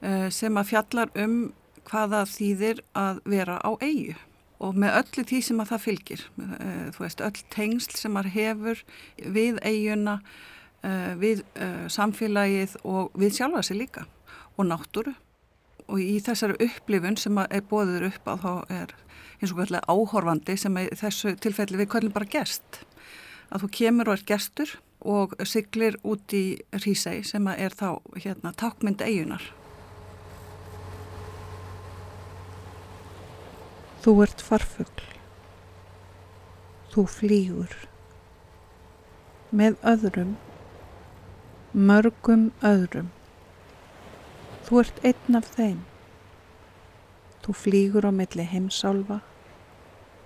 [0.00, 1.52] eh, sem að fjallar um
[1.84, 4.16] hvaða þýðir að vera á Eiju
[4.62, 6.24] og með öllu því sem að það fylgir.
[6.40, 8.82] Eh, þú veist, öll tengsl sem að hefur
[9.20, 10.18] við eiguna
[10.82, 14.06] eh, við eh, samfélagið og við sjálfa sig líka.
[14.56, 15.14] Og náttúru.
[15.86, 18.96] Og í þessari upplifun sem er bóður upp að þá er
[19.36, 22.80] eins og hvernig áhorfandi sem er þessu tilfelli við hvernig bara gest.
[23.52, 24.72] Að þú kemur og er gestur
[25.06, 29.44] og siglir út í Rísei sem er þá hérna takmynd eigunar
[34.06, 35.06] Þú ert farfugl.
[36.92, 37.72] Þú flýgur.
[39.50, 40.36] Með öðrum,
[41.88, 43.08] mörgum öðrum.
[44.68, 45.82] Þú ert einn af þeim.
[47.42, 49.18] Þú flýgur á milli heimsálfa,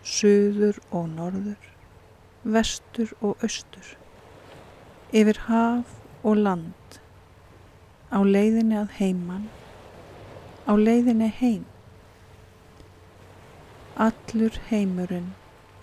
[0.05, 1.73] söður og norður,
[2.45, 3.97] vestur og austur,
[5.09, 7.01] yfir haf og land,
[8.13, 9.49] á leiðinni að heiman,
[10.69, 11.70] á leiðinni heim.
[14.01, 15.27] Allur heimurinn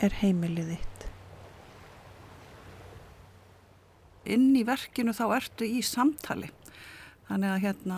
[0.02, 1.04] er heimilið þitt.
[4.34, 6.50] Inn í verkinu þá ertu í samtali.
[7.28, 7.98] Þannig að hérna,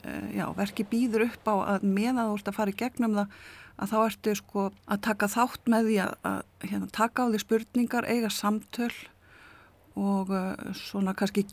[0.00, 3.34] eh, já, verki býður upp á að meðan þú ert að fara í gegnum það
[3.76, 7.42] að þá ertu sko að taka þátt með því að, að hérna, taka á því
[7.44, 8.94] spurningar, eiga samtöl
[9.98, 11.44] og uh, svona kannski,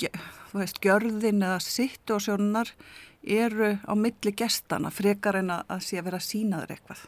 [0.54, 2.72] þú veist, gjörðin eða sitt og sjónar
[3.20, 7.04] eru á milli gestana frekar en að sé að vera sínaður eitthvað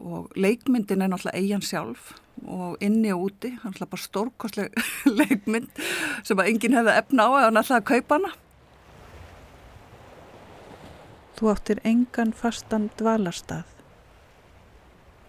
[0.00, 4.82] og leikmyndin er náttúrulega eigin sjálf og inni og úti, það er náttúrulega bara stórkosleg
[5.20, 5.80] leikmynd
[6.26, 8.34] sem að enginn hefði efna á eða náttúrulega að kaupa hana.
[11.36, 13.72] Þú áttir engan fastan dvalarstað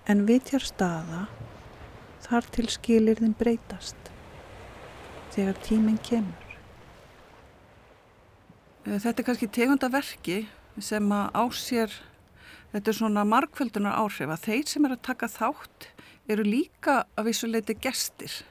[0.07, 1.25] en vitjar staða
[2.27, 4.11] þar til skilir þinn breytast
[5.35, 6.43] þegar tíminn kemur.
[8.87, 10.45] Þetta er kannski tegunda verki
[10.79, 11.97] sem að ásér
[12.77, 15.89] þetta er svona markvöldunar áhrif að þeir sem er að taka þátt
[16.29, 18.43] eru líka að vissuleiti gestir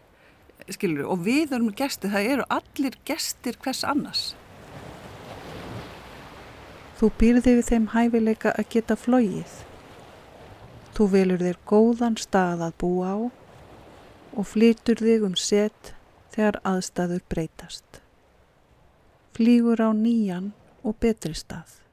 [0.73, 4.25] skilur, og við erum gestir, það eru allir gestir hvers annars.
[6.99, 9.63] Þú býrði við þeim hæfileika að geta flóið
[10.97, 13.17] Þú velur þér góðan stað að búa á
[14.37, 15.93] og flytur þig um set
[16.33, 18.01] þegar aðstæður breytast.
[19.37, 21.86] Flýgur á nýjan og betri stað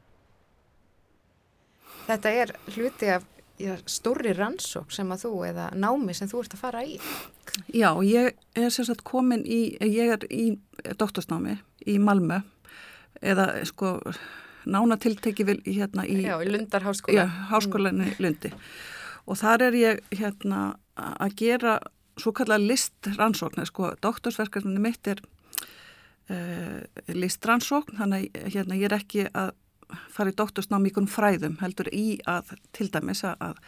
[2.07, 3.25] Þetta er hluti af
[3.61, 6.97] já, stóri rannsók sem að þú eða námi sem þú ert að fara í.
[7.71, 10.45] Já, ég er sérstaklega komin í, ég er í
[10.99, 12.41] doktorsnámi í Malmö
[13.23, 13.97] eða sko
[14.63, 17.23] nánatilteki vil hérna í, já, í Lundarháskóla.
[17.23, 18.53] Já, háskólaninu Lundi
[19.27, 20.63] og þar er ég hérna
[20.95, 21.77] að gera
[22.19, 25.21] svo kallar listrannsókn, sko doktorsverkefni mitt er
[26.29, 29.53] uh, listrannsókn, þannig að hérna, ég er ekki að
[30.13, 33.59] fara í doktorsnám í fræðum heldur í að til dæmis að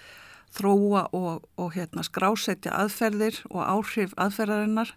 [0.56, 4.94] þróa og, og hérna, skrásetja aðferðir og áhrif aðferðarinnar.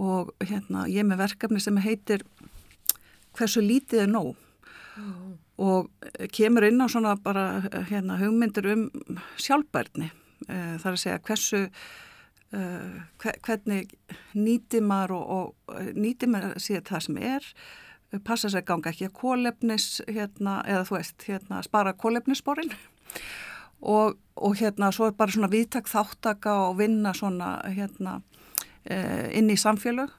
[0.00, 2.24] Og hérna, ég með verkefni sem heitir
[3.36, 4.36] hversu lítið er nóg?
[5.00, 5.38] Mm.
[5.60, 5.90] og
[6.32, 8.86] kemur inn á svona bara hérna, hugmyndir um
[9.40, 10.08] sjálfbærni.
[10.48, 12.62] E, þar að segja hversu e,
[13.20, 13.92] hvernig
[14.34, 17.50] nýtir maður og, og nýtir maður síðan það sem er
[18.26, 22.72] passa sér ganga ekki að kólefnis hérna, eða þú veist, hérna, spara kólefnissporin
[23.80, 28.18] og, og hérna svo er bara svona viðtak þáttaka og vinna svona hérna
[28.84, 28.96] e,
[29.38, 30.10] inn í samfélög.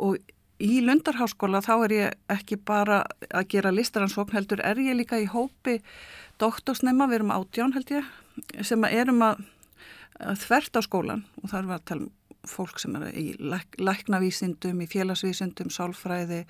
[0.00, 0.16] Og
[0.60, 5.28] í Lundarháskóla þá er ég ekki bara að gera listaransókn heldur, er ég líka í
[5.28, 5.80] hópi
[6.40, 8.08] doktorsnema, við erum átján held ég,
[8.64, 9.44] sem erum að,
[10.24, 12.16] að þvert á skólan og þar var að tala um
[12.48, 16.44] fólk sem er í læk, læknavísindum, í félagsvísindum, sálfræði,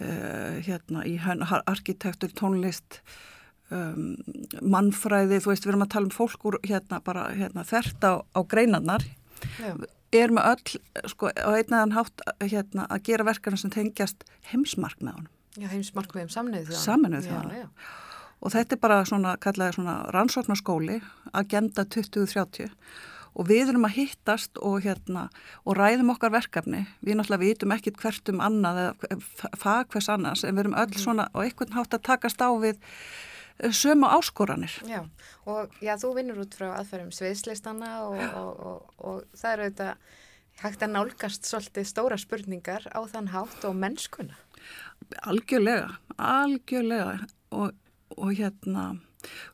[0.00, 1.18] uh, hérna, í
[1.60, 3.00] arkitektur, tónlist,
[3.70, 4.14] um,
[4.60, 8.12] mannfræði, þú veist, við erum að tala um fólk úr hérna bara hérna, þvert á,
[8.22, 9.04] á greinarnar.
[9.58, 9.74] Já
[10.12, 15.28] er með öll, sko, á einnaðan hátt hérna, að gera verkefni sem tengjast heimsmarkmiðunum.
[15.56, 16.82] Já, heimsmarkmiðum samnöðu þjóðan.
[16.84, 17.72] Samnöðu þjóðan.
[18.42, 20.98] Og þetta er bara svona, kallaði svona rannsóknarskóli,
[21.38, 22.72] Agenda 2030
[23.32, 25.26] og við erum að hittast og hérna,
[25.64, 26.84] og ræðum okkar verkefni.
[27.00, 29.18] Við náttúrulega vitum ekkit hvert um annað eða
[29.60, 31.04] fag hvers annars, en við erum öll mhm.
[31.04, 32.80] svona og einhvern hátt að takast á við
[33.76, 34.74] sömu áskoranir.
[34.88, 35.04] Já,
[35.46, 40.18] og já, þú vinnur út frá aðferðum sviðsleistana og, og, og, og það eru auðvitað
[40.62, 44.36] hægt að nálgast svolítið stóra spurningar á þann hátt og mennskuna.
[45.28, 48.92] Algjörlega, algjörlega og hérna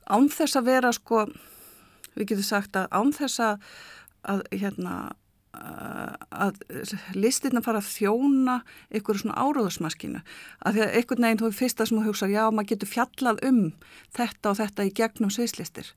[0.08, 1.26] án þess að vera sko,
[2.18, 4.98] við getum sagt að án þess að, hérna
[5.58, 6.58] að
[7.16, 8.58] listirna fara að þjóna
[8.92, 10.20] einhverju svona áróðusmaskinu
[10.60, 13.40] að því að einhvern veginn þú er fyrsta sem þú hugsa já maður getur fjallað
[13.48, 13.60] um
[14.16, 15.92] þetta og þetta í gegnum sviðslistir.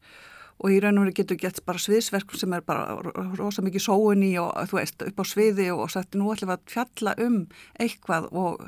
[0.62, 2.98] Og í raun og veru getur gett bara sviðsverkum sem er bara
[3.38, 6.58] rosa mikið sóun í og þú veist upp á sviði og sagt nú ætlum við
[6.60, 7.38] að fjalla um
[7.82, 8.68] eitthvað og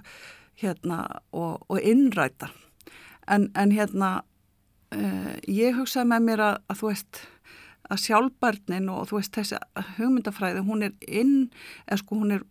[0.59, 2.49] hérna og, og innræta.
[3.29, 4.15] En, en hérna
[4.95, 7.21] uh, ég hugsaði með mér að, að þú veist
[7.91, 9.59] að sjálfbarnin og þú veist þessi
[9.97, 11.35] hugmyndafræði hún er inn
[11.87, 12.45] eða sko hún er,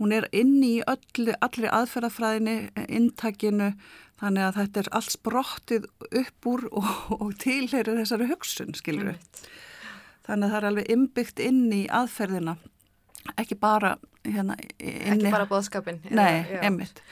[0.00, 3.72] hún er inn í öllu, allri aðferðafræðinni intakinu
[4.20, 5.86] þannig að þetta er allt sprottið
[6.22, 9.40] upp úr og, og tilherir þessari hugsun skilur við
[10.26, 12.56] þannig að það er alveg innbyggt inn í aðferðina
[13.36, 17.02] ekki bara hérna, ekki bara bóðskapin nei, einmitt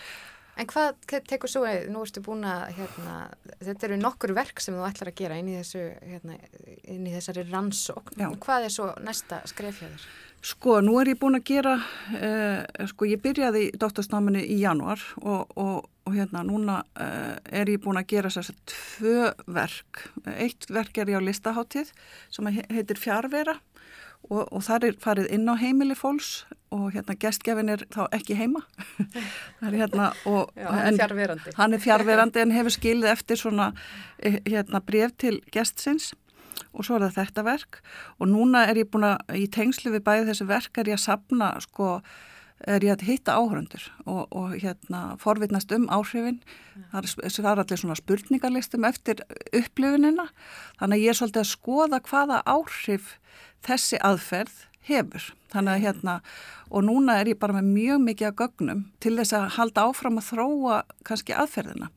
[0.55, 3.15] En hvað tekur svo, nú erstu búin að, hérna,
[3.59, 6.37] þetta eru nokkur verk sem þú ætlar að gera inn í, þessu, hérna,
[6.95, 8.21] inn í þessari rannsókn.
[8.23, 8.29] Já.
[8.45, 10.07] Hvað er svo næsta skrefjaður?
[10.45, 11.75] Sko, nú er ég búin að gera,
[12.21, 17.73] eh, sko, ég byrjaði í doktorsnáminu í januar og, og, og hérna, núna eh, er
[17.73, 20.03] ég búin að gera þess að tvö verk.
[20.37, 21.95] Eitt verk er ég á listaháttið
[22.29, 23.57] sem heitir Fjárvera
[24.29, 28.37] og, og það er farið inn á heimili fólks og hérna gestgefin er þá ekki
[28.39, 28.65] heima.
[29.61, 33.41] Það er hérna og Já, hann er fjárverandi hann er fjárverandi en hefur skilið eftir
[33.41, 33.71] svona
[34.19, 36.13] eh, hérna bref til gestsins
[36.75, 37.81] og svo er það þetta verk.
[38.19, 41.05] Og núna er ég búin að í tengslu við bæði þessu verk er ég að
[41.07, 41.99] sapna sko
[42.71, 46.41] er ég að hitta áhörundur og, og hérna forvitnast um áhrifin.
[46.93, 50.29] Það er allir svona spurningarlistum eftir upplifunina.
[50.81, 53.17] Þannig að ég er svolítið að skoða hvaða áhrif
[53.67, 55.31] þessi aðferð hefur.
[55.53, 56.17] Þannig að hérna,
[56.71, 60.21] og núna er ég bara með mjög mikið að gögnum til þess að halda áfram
[60.21, 61.91] að þróa kannski aðferðina.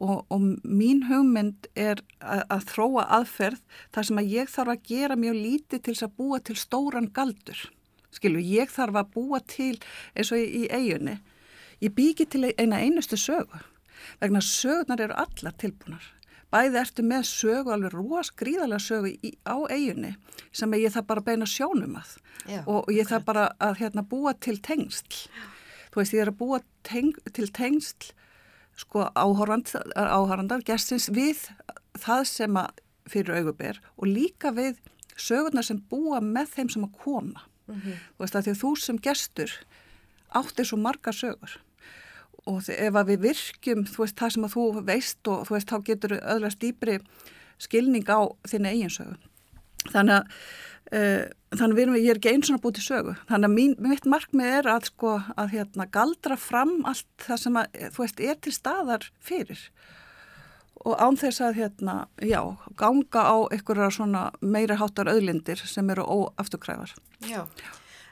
[0.00, 4.86] Og, og mín hugmynd er að, að þróa aðferð þar sem að ég þarf að
[4.88, 7.66] gera mjög lítið til þess að búa til stóran galdur.
[8.10, 9.74] Skilu, ég þarf að búa til
[10.16, 11.18] eins og í, í eiginni.
[11.84, 13.60] Ég byggi til eina einustu sögu
[14.20, 16.04] vegna sögurnar eru allar tilbúnar
[16.50, 20.14] bæði ertu með sögu, alveg rosa gríðarlega sögu í, á eiginni
[20.52, 22.16] sem ég það bara beina sjónum að
[22.48, 25.28] Já, og ég það bara að hérna, búa til tengsl.
[25.90, 28.14] Þú veist, ég er að búa teng, til tengsl
[28.80, 31.42] sko áhórandar, gestins við
[32.00, 34.78] það sem að fyrir auguber og líka við
[35.20, 37.44] sögurnar sem búa með þeim sem að koma.
[37.66, 37.98] Mm -hmm.
[38.16, 39.50] Þú veist, að því að þú sem gestur
[40.30, 41.58] áttir svo marga sögur
[42.48, 45.72] og ef að við virkjum þú veist það sem að þú veist og þú veist
[45.72, 46.98] þá getur öðlast dýbri
[47.60, 49.16] skilning á þinni eiginsögu
[49.92, 50.34] þannig að
[50.94, 53.14] uh, þannig að við erum, ég er ekki eins og búið til sögu.
[53.30, 57.58] Þannig að mín, mitt markmið er að sko að hérna galdra fram allt það sem
[57.60, 59.64] að þú veist er til staðar fyrir.
[60.80, 62.40] Og án þess að hérna, já,
[62.80, 66.94] ganga á einhverja svona meira háttar öðlindir sem eru óafturkræfar.
[67.28, 67.42] Já,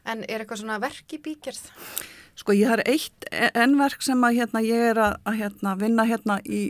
[0.05, 1.71] en er eitthvað svona verk í bíkjörð?
[2.39, 3.27] Sko ég har eitt
[3.59, 6.61] ennverk sem að hérna ég er að, að hérna, vinna hérna í,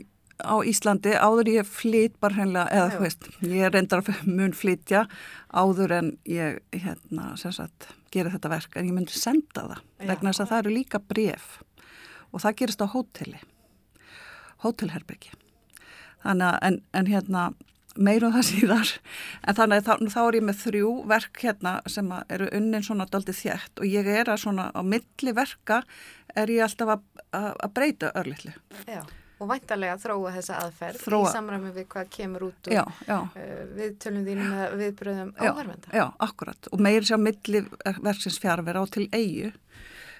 [0.40, 5.04] á Íslandi áður ég flýt bara hreinlega, eða þú veist, ég reyndar að mun flýtja
[5.52, 10.06] áður en ég hérna sem sagt gera þetta verk en ég myndi senda það Já.
[10.08, 11.50] vegna þess að það eru líka bref
[12.32, 13.38] og það gerist á hóteli,
[14.64, 15.32] hótelherbyggi.
[16.24, 17.44] Þannig að en, en hérna
[17.98, 18.94] meirum það síðar
[19.42, 23.08] en þannig að þá, þá er ég með þrjú verk hérna sem eru unnin svona
[23.10, 25.82] daldið þjætt og ég er að svona á milli verka
[26.38, 28.54] er ég alltaf að, að, að breyta örlittli.
[28.86, 29.02] Já
[29.38, 31.20] og væntalega þróa þessa aðferð þróa.
[31.22, 33.38] í samræmi við hvað kemur út og uh,
[33.76, 35.92] við tölum þínum með viðbröðum áhverfenda.
[35.94, 37.62] Já, akkurat og meir sér á milli
[38.02, 39.52] verksins fjárvera og til eigu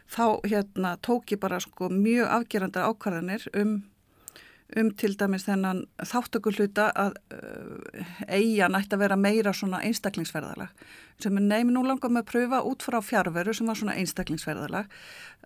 [0.08, 3.80] þá hérna tók ég bara sko mjög afgerandar ákvarðanir um
[4.76, 7.14] um til dæmis þennan þáttökulluta að
[8.28, 10.72] eigin ætti að vera meira svona einstaklingsferðalag.
[11.22, 14.90] Sem er nefn nú langar með að pröfa út frá fjárveru sem var svona einstaklingsferðalag.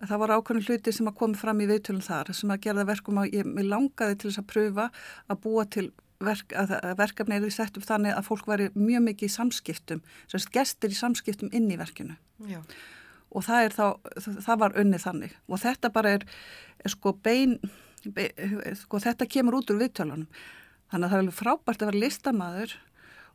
[0.03, 3.21] Það var ákveðin hluti sem að komi fram í viðtölum þar sem að gera verkum
[3.21, 4.89] að ég langaði til þess að pröfa
[5.31, 5.85] að búa til
[6.23, 6.51] verk,
[6.99, 10.91] verkefni er því sett upp þannig að fólk væri mjög mikið í samskiptum sem gestur
[10.91, 12.19] í samskiptum inn í verkinu.
[12.49, 12.59] Já.
[13.31, 13.85] og það er þá
[14.45, 15.35] það var unnið þannig.
[15.47, 16.27] Og þetta bara er,
[16.83, 17.57] er sko bein
[18.81, 20.27] sko þetta kemur út úr viðtölunum.
[20.91, 22.75] Þannig að það er alveg frábært að vera listamæður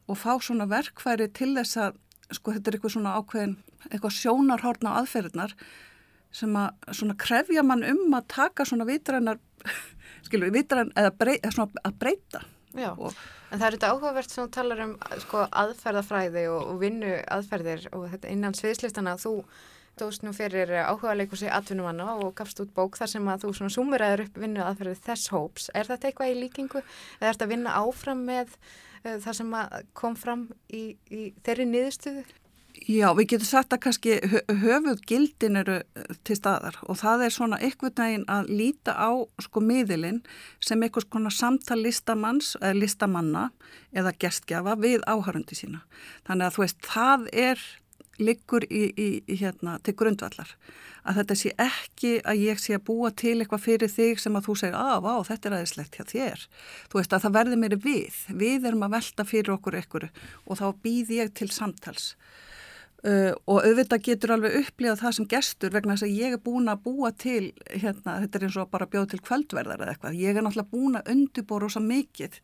[0.09, 1.99] og fá svona verkfæri til þess að
[2.37, 3.57] sko þetta er eitthvað svona ákveðin
[3.89, 5.55] eitthvað sjónarhórna á aðferðinar
[6.35, 9.41] sem að svona krefja mann um að taka svona vitrænar
[10.27, 12.45] skilur vitræn eða brey, svona að breyta.
[12.77, 13.17] Já, og,
[13.49, 17.89] en það er þetta áhugavert sem þú talar um sko aðferðafræði og, og vinnu aðferðir
[17.97, 19.39] og þetta innan sviðslistana þú
[19.99, 23.75] stóðst nú fyrir áhuga leikusi atvinnumanna og gafst út bók þar sem að þú svona
[23.75, 25.71] sumeraður upp vinnu aðferðið þess hóps.
[25.75, 29.57] Er þetta eitthvað í líkingu eða er þetta að vinna áfram með uh, það sem
[29.99, 32.29] kom fram í, í þeirri niðurstuðu?
[32.87, 34.13] Já, við getum sagt að kannski
[34.61, 39.11] höfuð gildin eru eh, til staðar og það er svona eitthvað neginn að líta á
[39.43, 40.21] sko miðilinn
[40.63, 43.45] sem einhvers konar samtal listamanns eða listamanna
[43.91, 45.83] eða gestgjafa við áhörundi sína.
[46.29, 47.67] Þannig að þú veist, það er
[48.23, 49.09] liggur í, í,
[49.41, 50.51] hérna til grundvallar.
[51.09, 54.49] Að þetta sé ekki að ég sé að búa til eitthvað fyrir þig sem að
[54.49, 56.45] þú segir að vá þetta er aðeinslegt hjá þér.
[56.91, 58.19] Þú veist að það verður mér við.
[58.43, 62.13] Við erum að velta fyrir okkur ekkur og þá býð ég til samtals.
[62.99, 66.67] Uh, og auðvitað getur alveg upplifað það sem gestur vegna þess að ég er búin
[66.67, 70.19] að búa til hérna þetta er eins og bara bjóð til kvöldverðar eða eitthvað.
[70.19, 72.41] Ég er náttúrulega búin að undibóra ósa mikið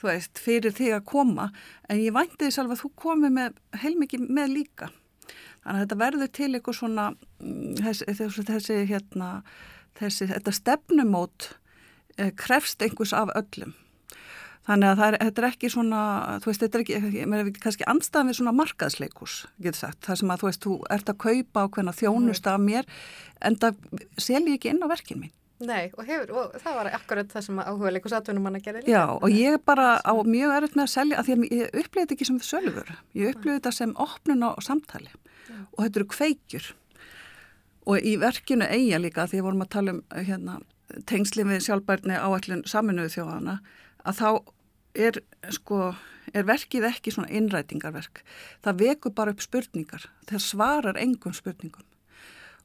[0.00, 1.50] þú veist fyrir þig að koma
[1.90, 4.90] en ég vænti þess alveg að þú komi með heilmikið með líka
[5.60, 9.30] Þannig að þetta verður til eitthvað svona mm, þessi, þessi hérna
[9.98, 11.50] þessi, þetta stefnumót
[12.18, 13.74] eh, krefst einhvers af öllum.
[14.68, 16.00] Þannig að er, þetta er ekki svona,
[16.44, 20.20] þú veist, þetta er ekki, mér er kannski anstæðan við svona markaðsleikus, getur sagt, það
[20.20, 22.88] sem að þú veist, þú ert að kaupa á hvernig þjónust af mér,
[23.40, 23.80] en það
[24.20, 25.32] selji ekki inn á verkin mín.
[25.60, 28.94] Nei, og, hefur, og það var akkurat það sem áhuga leikus atvinnum manna gerði líka.
[28.94, 31.74] Já, og ég er bara á mjög erfitt með að selja, að því að ég
[31.82, 35.10] upplýði þetta ekki sem sölfur, ég upplýði þetta sem opnun á samtali
[35.48, 36.70] og þetta eru kveikjur.
[37.90, 40.60] Og í verkinu eiga líka því vorum að tala um hérna,
[41.08, 43.60] tengsli við sjálfbærni áallun saminuðu þjóðana
[44.04, 44.28] að þá
[44.94, 45.20] er,
[45.54, 45.92] sko,
[46.34, 48.22] er verkið ekki svona innrætingarverk.
[48.64, 50.08] Það vekur bara upp spurningar.
[50.28, 51.86] Það svarar engum spurningum.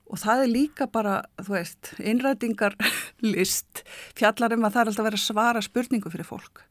[0.05, 3.81] Og það er líka bara, þú veist innrætingarlist
[4.17, 6.61] fjallar um að það er alltaf að vera svara spurningu fyrir fólk.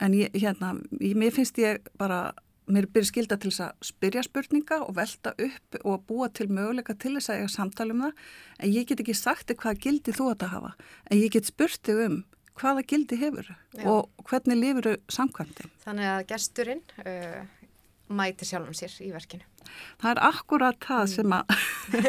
[0.00, 2.34] En ég, hérna, ég, mér finnst ég bara
[2.74, 6.96] mér byrjað skilda til þess að spyrja spurninga og velta upp og búa til möguleika
[6.98, 8.26] til þess að ég samtala um það
[8.58, 10.74] en ég get ekki sagt þig hvað gildi þú að hafa
[11.10, 12.20] en ég get spurt þig um
[12.60, 13.86] hvaða gildi hefur Já.
[13.88, 15.68] og hvernig lifur þau samkvæmdi.
[15.84, 17.40] Þannig að gesturinn uh,
[18.10, 19.46] mæti sjálfum sér í verkinu.
[20.00, 21.12] Það er akkurat það mm.
[21.14, 21.44] sem að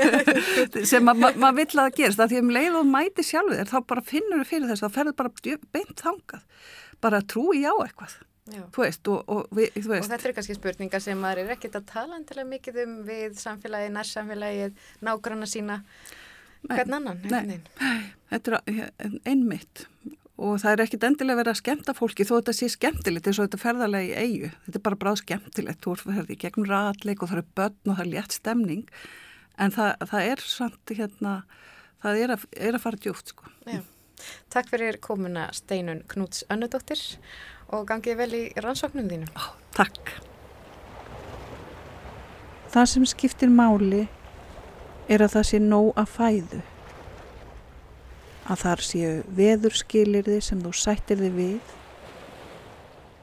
[0.91, 3.59] sem að maður ma vill að það gerist að því um leið og mæti sjálfur
[3.59, 6.67] þér þá bara finnur þau fyrir þess að ferður bara beint þangað
[7.01, 8.17] bara trúi á eitthvað
[8.49, 12.17] Veist, og, og, við, og þetta er kannski spurningar sem maður er ekkert að tala
[12.17, 14.71] endilega mikið um við samfélagi, nærsamfélagi
[15.05, 15.77] nágranna sína.
[16.65, 17.59] Hvern annan nei,
[18.31, 18.89] þetta er
[19.29, 19.85] einmitt.
[20.41, 23.45] Og það er ekkert endilega verið að skemta fólki þó þetta sé skemmtilegt eins og
[23.45, 25.85] þetta ferðarlega í eigu þetta er bara bráð skemmtilegt.
[25.85, 28.83] Þú ferði í gegnum ratleik og það eru börn og það er létt stemning.
[29.61, 31.37] En það, það er samt hérna,
[32.01, 33.53] það er að, er að fara djúft sko.
[34.53, 37.01] Takk fyrir komuna Steinun Knúts Önnudóttir
[37.71, 39.29] og gangið vel í rannsóknum þínu.
[39.35, 39.43] Ó,
[39.75, 40.11] takk.
[42.71, 44.05] Það sem skiptir máli
[45.11, 46.61] er að það sé nóg að fæðu.
[48.51, 51.75] Að þar séu veðurskilirði sem þú sættir þið við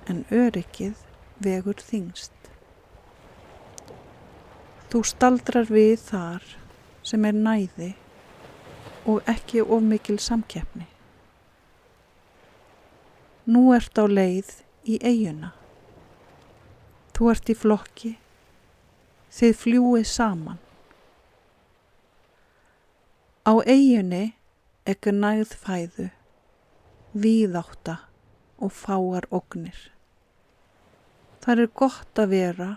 [0.09, 1.01] en öryggið
[1.45, 2.33] vegur þingst.
[4.89, 6.45] Þú staldrar við þar
[7.05, 7.91] sem er næði
[9.09, 10.87] og ekki of mikil samkeppni.
[13.49, 14.51] Nú ert á leið
[14.85, 15.55] í eiguna.
[17.17, 18.11] Þú ert í flokki.
[19.33, 20.59] Þið fljúið saman.
[23.49, 24.35] Á eigunni
[24.89, 26.09] ekkur nægð fæðu,
[27.17, 27.95] víðátta
[28.61, 29.79] og fáar ognir.
[31.41, 32.71] Það er gott að vera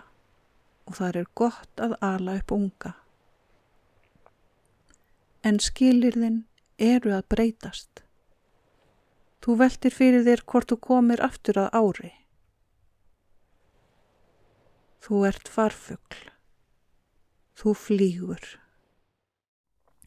[0.88, 2.94] og það er gott að ala upp unga.
[5.44, 6.44] En skilirðin
[6.78, 8.01] eru að breytast.
[9.42, 12.10] Þú veltir fyrir þér hvort þú komir aftur að ári.
[15.02, 16.18] Þú ert farfugl.
[17.58, 18.44] Þú flýgur.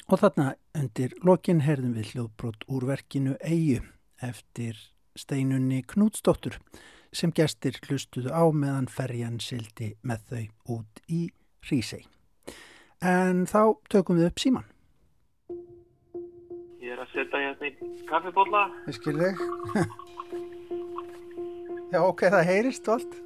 [0.07, 3.81] Og þarna undir lokin herðum við hljóðbrot úr verkinu Eyju
[4.23, 4.77] eftir
[5.17, 6.59] steinunni Knútsdóttur
[7.15, 11.21] sem gestir hlustuðu á meðan ferjan sildi með þau út í
[11.67, 12.05] Rísei.
[13.03, 14.67] En þá tökum við upp síman.
[16.95, 18.59] Ég er að setja hérna í kaffibólla.
[18.87, 19.33] Ég skilði.
[21.91, 23.17] Já, ok, það heyrist allt.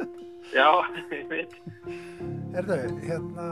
[0.54, 0.68] Já,
[1.10, 1.56] ég veit.
[2.54, 3.48] Erðu, hérna...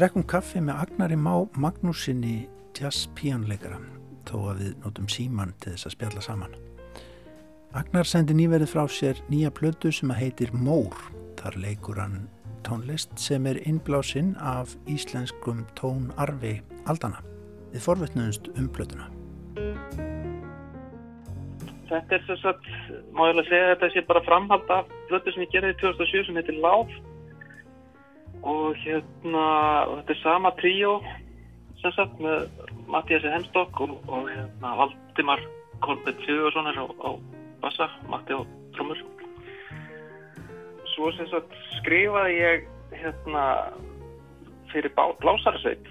[0.00, 3.76] drekkum kaffi með Agnari Má Magnúsinni jazz píanleikara
[4.24, 6.54] þó að við notum síman til þess að spjalla saman.
[7.76, 10.96] Agnar sendi nýverið frá sér nýja plötu sem að heitir Mór.
[11.36, 12.16] Þar leikur hann
[12.64, 16.54] tónlist sem er innblásinn af íslenskum tónarfi
[16.88, 17.20] aldana.
[17.74, 19.10] Við forvetnuðumst um plötuna.
[21.90, 22.72] Þetta er þess að,
[23.12, 26.30] má ég alveg segja þetta sé bara framhald af plötu sem ég gerði í 2007
[26.30, 27.00] sem heitir Láf
[28.46, 29.44] og hérna,
[30.00, 30.98] þetta er sama tríó
[31.80, 32.48] sem sagt með
[32.90, 35.42] Mattiasi Hemstokk og, og hérna Valdimar
[35.84, 37.10] Kolbett Sigurðarsson er á, á
[37.62, 38.40] bassa, Matti á
[38.76, 39.00] trömmur.
[40.94, 42.68] Svo sem sagt skrifaði ég
[43.00, 43.44] hérna
[44.72, 45.88] fyrir blásarsveit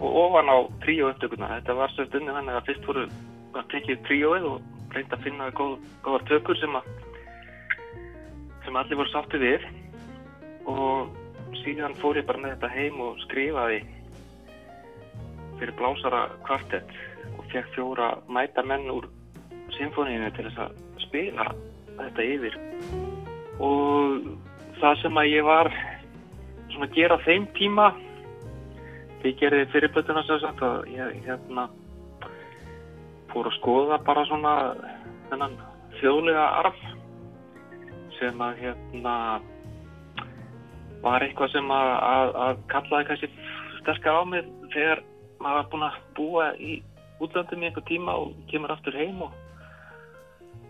[0.00, 1.52] og ofan á tríó upptökuna.
[1.58, 3.06] Þetta var sem stundin þannig að fyrst voru
[3.54, 6.90] að tekið tríóið og reynda að finna góð, góðar tökur sem að
[8.64, 9.64] sem allir voru sátti við
[10.70, 10.99] og
[11.64, 13.80] síðan fór ég bara með þetta heim og skrifaði
[15.60, 16.92] fyrir blásara kvartett
[17.36, 19.08] og fekk fjóra mæta menn úr
[19.76, 21.48] symfóníinu til þess að spila
[21.98, 22.56] þetta yfir.
[23.60, 24.30] Og
[24.80, 25.72] það sem að ég var
[26.70, 27.90] svona að gera þeim tíma
[29.20, 31.66] því gerði fyrirblötuna sem sagt að ég hérna
[33.30, 34.54] fór að skoða bara svona
[35.30, 35.58] þennan
[36.00, 36.80] þjóðlega arf
[38.16, 39.14] sem að hérna
[41.04, 43.30] var eitthvað sem að, að, að kallaði kannski
[43.80, 45.04] sterkar á mig þegar
[45.40, 46.80] maður var búinn að búa í
[47.20, 49.32] útlandum í einhver tíma og kemur aftur heim og,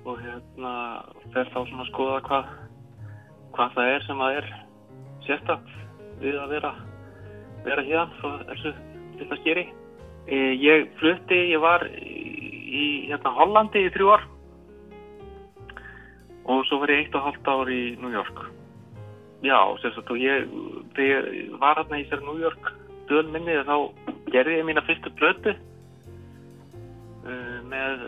[0.05, 0.75] og hérna
[1.35, 2.55] fer þá svona að skoða hvað
[3.55, 4.49] hvað það er sem að er
[5.27, 5.75] sérstakt
[6.21, 6.73] við að vera
[7.65, 8.75] vera hérna frá þessu
[9.21, 9.67] það skeri.
[10.31, 14.25] E, ég flutti, ég var í hérna Hollandi í þrjú ár
[16.51, 18.41] og svo var ég eitt og halvt ár í New York.
[19.41, 20.51] Já, sérstaklega, ég,
[20.97, 22.71] þegar ég var hérna í sér New York
[23.09, 23.77] dölminni þá
[24.31, 25.55] gerði ég mína fyrstu blötu
[27.25, 28.05] uh, með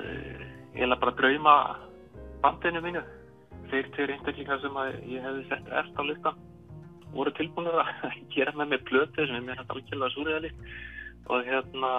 [0.75, 1.55] eiginlega bara drauma
[2.45, 3.03] bandinu mínu.
[3.73, 6.41] Þeir tveir einstaklingar sem ég hefði sett eftir á listan
[7.13, 10.51] voru tilbúinir að gera með mig blötu sem er mér hægt algjörlega súriðali
[11.31, 11.93] og hérna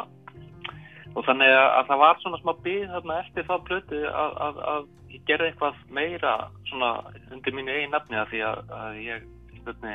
[1.13, 4.87] og þannig að það var svona smá byggð þarna eftir þá blötu að, að, að
[5.13, 6.33] ég gerði eitthvað meira
[6.69, 6.95] svona
[7.31, 9.27] undir mínu eigin nafni að því að, að ég
[9.59, 9.93] spurni,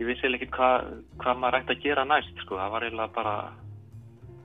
[0.00, 0.90] ég vissi ekki hvað
[1.22, 3.36] hva maður ætti að gera næst sko, það var eiginlega bara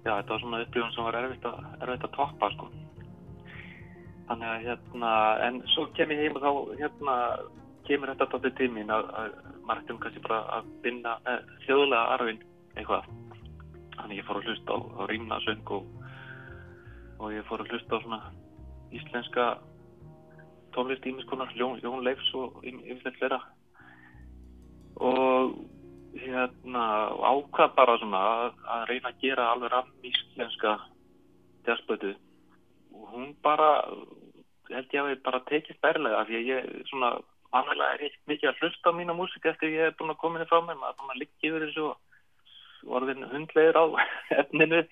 [0.06, 2.70] já, þetta var svona upplifun sem var erfitt að, erfitt að toppa sko.
[4.30, 5.16] Þannig að hérna,
[5.48, 7.16] en svo kem ég heim og þá hérna
[7.88, 9.34] kemur þetta tóttið til mín að, að
[9.66, 12.46] maður ætti um kannski bara að binna eh, þjóðlega arfin
[12.78, 13.10] eitthvað.
[13.98, 15.90] Þannig ég fór að hlusta á, á rýmnasöng og,
[17.20, 18.22] og ég fór að hlusta á svona
[18.96, 19.50] íslenska
[20.76, 23.42] tónlist ímiskonar, Jón, Jón Leifs og yfirleitt fleira.
[25.02, 25.56] Og
[26.16, 26.86] hérna
[27.24, 30.74] ákvað bara svona að, að reyna að gera alveg rann íslenska
[31.68, 32.12] jazzblötu
[32.92, 33.70] og hún bara
[34.72, 37.12] held ég að við bara tekið berlega því að ég svona
[37.56, 40.40] annarlega er ég mikið að hlusta á mína músika eftir ég hef búin að koma
[40.40, 40.80] inn frá mér.
[40.80, 43.86] Maður er búin að liggja yfir þessu og orðin hundlegir á
[44.44, 44.84] efninu.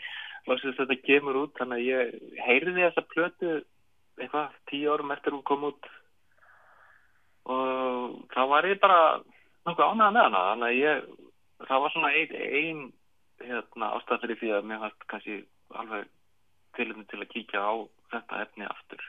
[0.48, 3.54] Loksins þetta kemur út þannig að ég heyrði þessa plötu
[4.20, 5.90] eitthvað tíu árum eftir hún kom út.
[7.50, 9.02] Og þá var ég bara
[9.66, 11.06] nokkuð ánægða með hana þannig að ég,
[11.68, 12.82] það var svona einn ein,
[13.44, 15.38] hérna, ástæð fyrir því að mér hægt kannski
[15.80, 16.10] alveg
[16.78, 17.74] tilum til að kíkja á
[18.14, 19.06] þetta efni aftur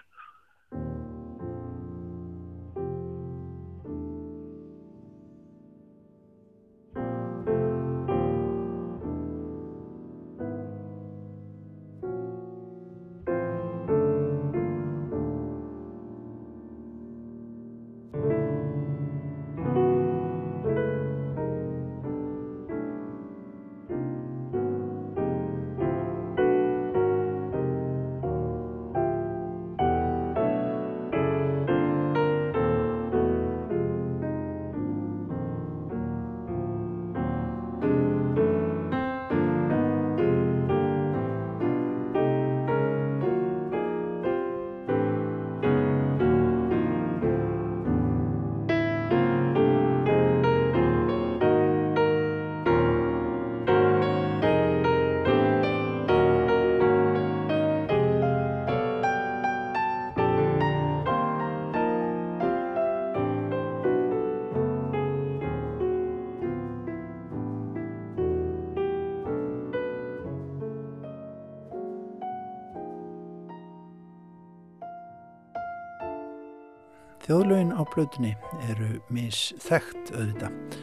[77.30, 78.30] Þjóðlögin á plötunni
[78.72, 80.78] eru misþekkt auðvitað,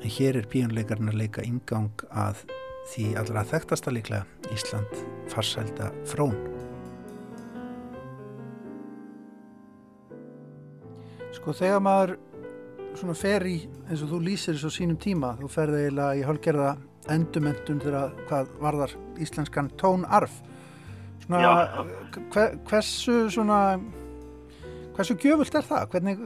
[0.00, 2.40] en hér er píjónleikarinn að leika ingang að
[2.88, 4.94] því allra þekktasta líklega Ísland
[5.28, 6.32] farsælda frón.
[11.36, 12.16] Sko þegar maður
[12.96, 13.58] svona fer í,
[13.90, 16.74] eins og þú lýsir þessu sínum tíma, þú ferði eiginlega í hálgerða
[17.12, 20.40] endumendun þegar hvað varðar íslenskan tónarf.
[21.28, 21.56] Svona,
[22.32, 23.64] hver, hversu svona
[25.00, 25.84] Hversu gjöfult er það?
[25.94, 26.18] Hvernig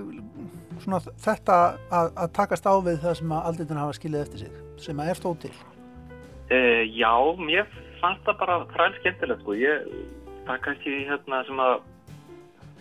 [0.82, 1.56] svona, þetta
[1.94, 5.10] að, að takast á við það sem að aldeitin hafa skilið eftir sig, sem að
[5.12, 5.50] er stóð til?
[6.50, 7.68] Uh, já, mér
[8.00, 9.54] fannst það bara fræl skemmtilegt sko.
[9.60, 9.84] Ég,
[10.48, 11.76] það kannski hérna sem að,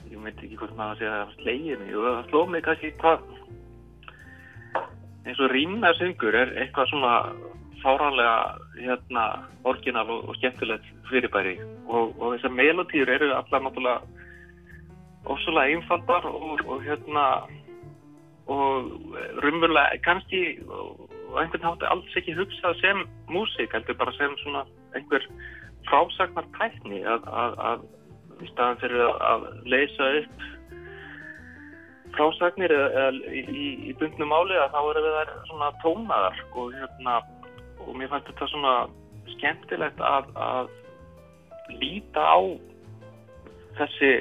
[0.09, 2.65] ég veit ekki hvort maður að segja að það slegið mig og það slóð mig
[2.71, 3.29] kannski hvað,
[5.27, 7.13] eins og rýmna syngur er eitthvað svona
[7.85, 8.35] fáranlega
[8.79, 9.29] hérna
[9.69, 14.12] orginal og, og skemmtilegt fyrirbæri og, og þessar melodýr eru allar náttúrulega
[15.29, 17.25] ósvöla einfaldar og, og hérna
[18.47, 18.91] og
[19.43, 24.65] rumvöla kannski og einhvern hátti alls ekki hugsað sem músík, heldur bara sem svona
[24.95, 25.23] einhver
[25.87, 27.85] frásagnar tækni að, að, að
[28.43, 30.43] í staðan fyrir að, leysa upp
[32.13, 36.75] frásagnir eða í, í, í bundnum áli að þá eru við þær svona tónaðar og
[36.77, 37.15] hérna
[37.83, 38.75] og mér fannst þetta svona
[39.33, 40.69] skemmtilegt að, að
[41.81, 42.39] líta á
[43.79, 44.11] þessi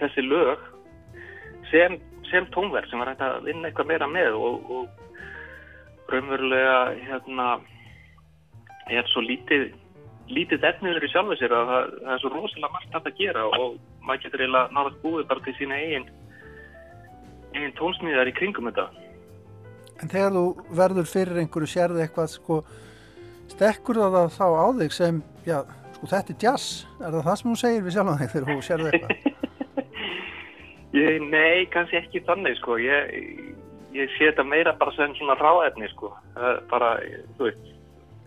[0.00, 0.64] þessi lög
[1.70, 1.98] sem,
[2.30, 7.52] sem tónverk sem var hægt að vinna eitthvað meira með og, og raunverulega hérna
[8.90, 9.70] er svo lítið
[10.30, 13.78] lítið efniður í sjálfu sér að það, það er svo rosalega margt að gera og
[14.06, 16.06] maður getur eiginlega náttúrulega búið bara til sína eigin
[17.54, 18.86] eigin tónsmíðar í kringum þetta.
[20.00, 20.44] En þegar þú
[20.78, 22.60] verður fyrir einhverju sérði eitthvað sko
[23.50, 25.58] stekkur það þá á þig sem já,
[25.96, 26.68] sko þetta er jazz.
[27.00, 29.29] Er það það sem þú segir við sjálf á þig þegar þú sérði eitthvað
[30.96, 32.78] Ég, nei, kannski ekki þannig sko.
[32.82, 33.12] Ég,
[33.94, 36.10] ég sé þetta meira bara sem svona ráðefni sko.
[36.70, 36.96] Bara,
[37.38, 37.68] þú veist,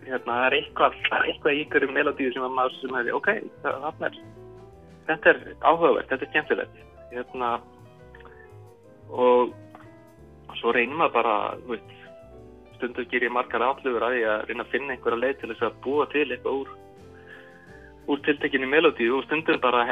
[0.06, 3.16] hérna, það er eitthvað, það er eitthvað í ykkur melodíu sem að maður sem hefði,
[3.18, 3.30] ok,
[3.64, 4.18] það er,
[5.10, 6.80] þetta er áhugavert, þetta er skemmtilegt.
[7.14, 7.50] Hérna,
[9.12, 9.52] og
[10.60, 11.36] svo reynir maður bara,
[11.66, 11.92] þú veist,
[12.78, 15.66] stundu ger ég margar aflöfur að ég að reyna að finna einhverja leið til þess
[15.68, 16.72] að búa til eitthvað úr,
[18.10, 19.84] úr tiltekinni melodíu og stundum bara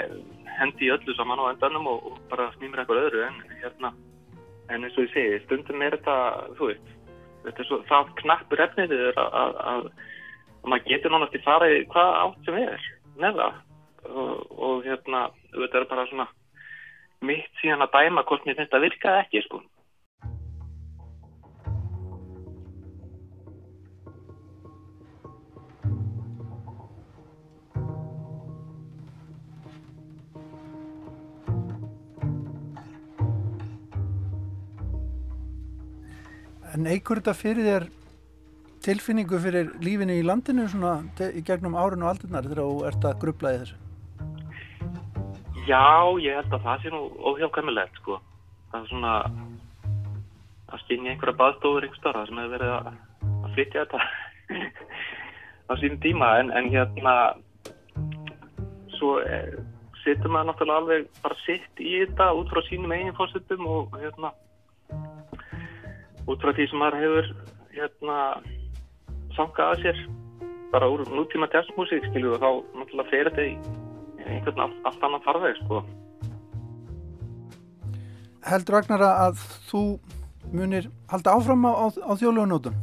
[0.58, 3.92] hendi í öllu saman á endanum og, og bara snýmur eitthvað öðru en hérna
[4.70, 6.16] en eins og ég segi, stundum er þetta
[6.58, 6.92] þú veist,
[7.46, 9.88] þetta er svo það knappur efnið að, að, að,
[10.62, 12.86] að maður getur náttúrulega til farið hvað átt sem er
[13.22, 13.48] neða
[14.08, 14.32] og,
[14.68, 15.26] og hérna,
[15.56, 16.28] þetta er bara svona
[17.22, 19.62] mitt síðan að dæma hvort mér finnst að virka ekki sko
[36.72, 37.88] En eigur þetta fyrir þér
[38.82, 40.96] tilfinningu fyrir lífinu í landinu svona
[41.28, 43.78] í gegnum árun og aldurnar þegar þú ert að grubla í þessu?
[45.68, 45.84] Já,
[46.24, 48.18] ég held að það sé nú óhjákvæmilegt sko.
[48.72, 49.12] Það er svona
[50.72, 52.92] að skynja einhverja baðstofur einhver starf sem hefur verið að,
[53.30, 54.02] að flytja þetta.
[55.70, 57.14] á sínum tíma en, en hérna
[58.98, 59.54] svo eh,
[60.02, 64.32] setur maður náttúrulega alveg bara sitt í þetta út frá sínum eigin fórsettum og hérna
[66.26, 67.30] út frá því sem maður hefur
[67.72, 68.18] hérna
[69.36, 70.02] sangað að sér
[70.72, 73.54] bara úr nútíma jazzmusík skilju og þá náttúrulega fer þetta í
[74.22, 75.82] einhvern allt, allt annan farveg sko.
[78.46, 79.82] Heldur Ragnar að þú
[80.52, 82.74] munir halda áfram á, á, þjóðlugunótum?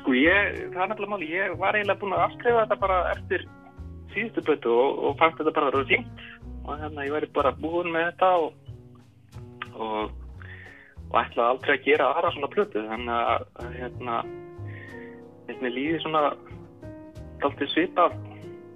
[0.00, 3.46] Sko ég, það er nefnilega máli, ég var eiginlega búin að afskrifa þetta bara eftir
[4.14, 6.24] síðustu blötu og, og fannst þetta bara að vera fínt
[6.66, 8.54] og hérna ég væri bara búin með þetta og,
[9.74, 10.14] og,
[11.10, 14.16] og ætlaði aldrei að gera aðra svona blötu þannig að, að hérna
[15.46, 16.22] þetta líði svona
[17.44, 18.16] alltaf svipað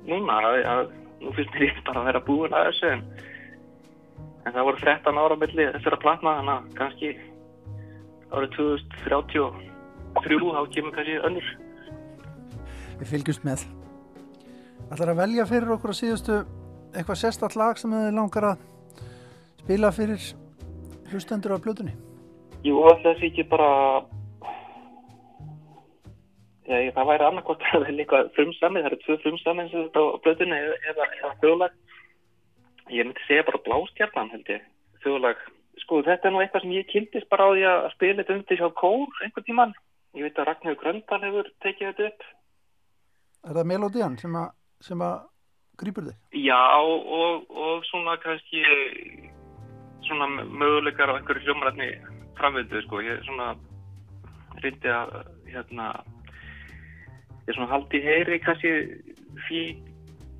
[0.08, 0.36] núna.
[0.38, 0.82] Að, að
[1.20, 3.02] nú finnst mér ég bara að vera búin að þessu en,
[4.46, 7.10] en það voru 13 ára melli þessara platna þannig að kannski
[8.30, 9.44] árið 2033
[10.54, 11.52] þá kemur kannski önnur.
[13.00, 13.64] Við fylgjumst með.
[14.90, 16.38] Ætlar að velja fyrir okkur að síðustu
[16.90, 18.64] eitthvað sérstatt lag sem þið langar að
[19.60, 20.30] spila fyrir
[21.10, 21.94] hlustendur á blöðunni?
[22.66, 23.68] Jú, þessi ekki bara
[26.70, 30.06] Já, það væri annarkort að velja eitthvað frumsamið, það eru tvö frumsamið sem þetta á
[30.24, 30.58] blöðunni
[30.90, 31.06] eða,
[31.42, 31.78] þjóðlag.
[32.90, 34.68] Ég myndi segja bara blástjarnan held ég,
[35.02, 35.40] þjóðlag.
[35.82, 38.60] Sko þetta er nú eitthvað sem ég kynntist bara á því að spila þetta undir
[38.60, 39.74] hjá kór einhvern tíman.
[40.18, 42.24] Ég veit að Ragnhjóð Gröndal hefur tekið þetta upp.
[43.48, 44.48] Er það melodían sem að
[44.84, 45.16] sem að
[45.80, 46.16] grýpur þig?
[46.44, 48.62] Já og, og svona kannski
[50.06, 51.90] svona möguleikar á einhverju hljómarætni
[52.40, 53.52] framvindu sko, ég svona
[54.64, 55.14] reyndi að
[55.50, 55.92] hérna
[57.46, 58.72] ég svona haldi heyri kannski
[59.46, 59.62] því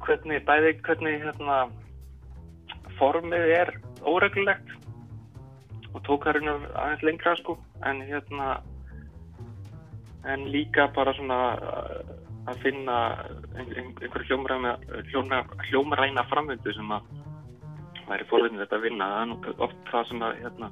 [0.05, 1.63] hvernig bæði hvernig hérna
[2.99, 3.73] formið er
[4.09, 4.77] óreglulegt
[5.95, 7.57] og tók það raun og aðeins lengra sko
[7.89, 8.61] en hérna
[10.29, 11.41] en líka bara svona
[12.51, 12.97] að finna
[13.61, 14.75] einhver hljómræna,
[15.69, 17.09] hljómræna framvindu sem að
[18.09, 19.09] væri forvinnið þetta að vinna.
[19.15, 20.71] Það er oft það sem að hérna,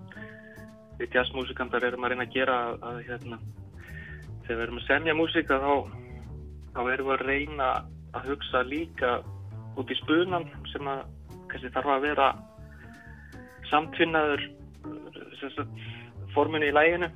[0.98, 3.38] við jazzmusikantar erum að reyna að gera að, hérna,
[4.46, 5.72] þegar við erum að semja músika þá,
[6.74, 7.70] þá erum við að reyna
[8.18, 9.14] að hugsa líka
[9.78, 11.06] út í spunan sem að
[11.48, 12.28] kannski þarf að vera
[13.70, 14.44] samtvinnaður
[16.34, 17.08] forminu í læginu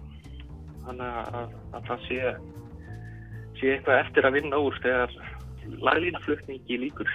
[0.86, 2.34] þannig að, að það sé
[3.62, 5.12] sé eitthvað eftir að vinna úr þegar
[5.86, 7.10] laglínaflutningi líkur.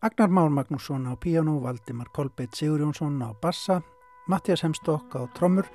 [0.00, 3.82] Agnar Már Magnússon á piano, Valdimar Kolbeitt Sigurjónsson á bassa,
[4.26, 5.66] Mattias Hemstokk á trommur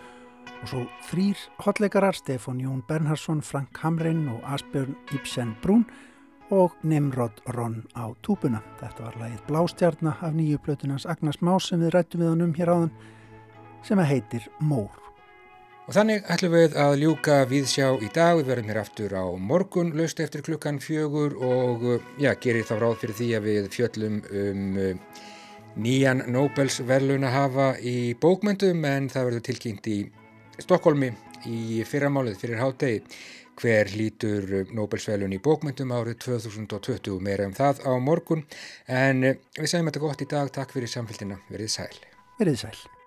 [0.61, 5.85] og svo þrýr hotleikarar Stefán Jón Bernhardsson, Frank Hamrein og Asbjörn Ibsen Brún
[6.49, 8.61] og Nimrod Ron á túbuna.
[8.79, 12.53] Þetta var lagið Blástjarnar af nýju plötunans Agnars Más sem við rættum við hann um
[12.53, 12.91] hér áðan
[13.83, 15.08] sem heitir Mór.
[15.89, 18.35] Og þannig ætlum við að ljúka viðsjá í dag.
[18.37, 21.87] Við verðum hér aftur á morgun, löst eftir klukkan fjögur og
[22.21, 24.77] já, gerir þá ráð fyrir því að við fjöllum um
[25.81, 29.97] nýjan Nobels verðluna hafa í bókmyndum en það verður tilkynnt í
[30.61, 31.09] Stokkólmi
[31.49, 33.01] í fyrramálið fyrir hátegi
[33.59, 38.45] hver lítur Nobelsverðlun í bókmyndum árið 2020 meira um það á morgun
[38.85, 40.53] en við segjum þetta gott í dag.
[40.53, 41.41] Takk fyrir samfélgina.
[41.49, 41.91] Verðið sæl.
[42.37, 42.98] Verðið sæl.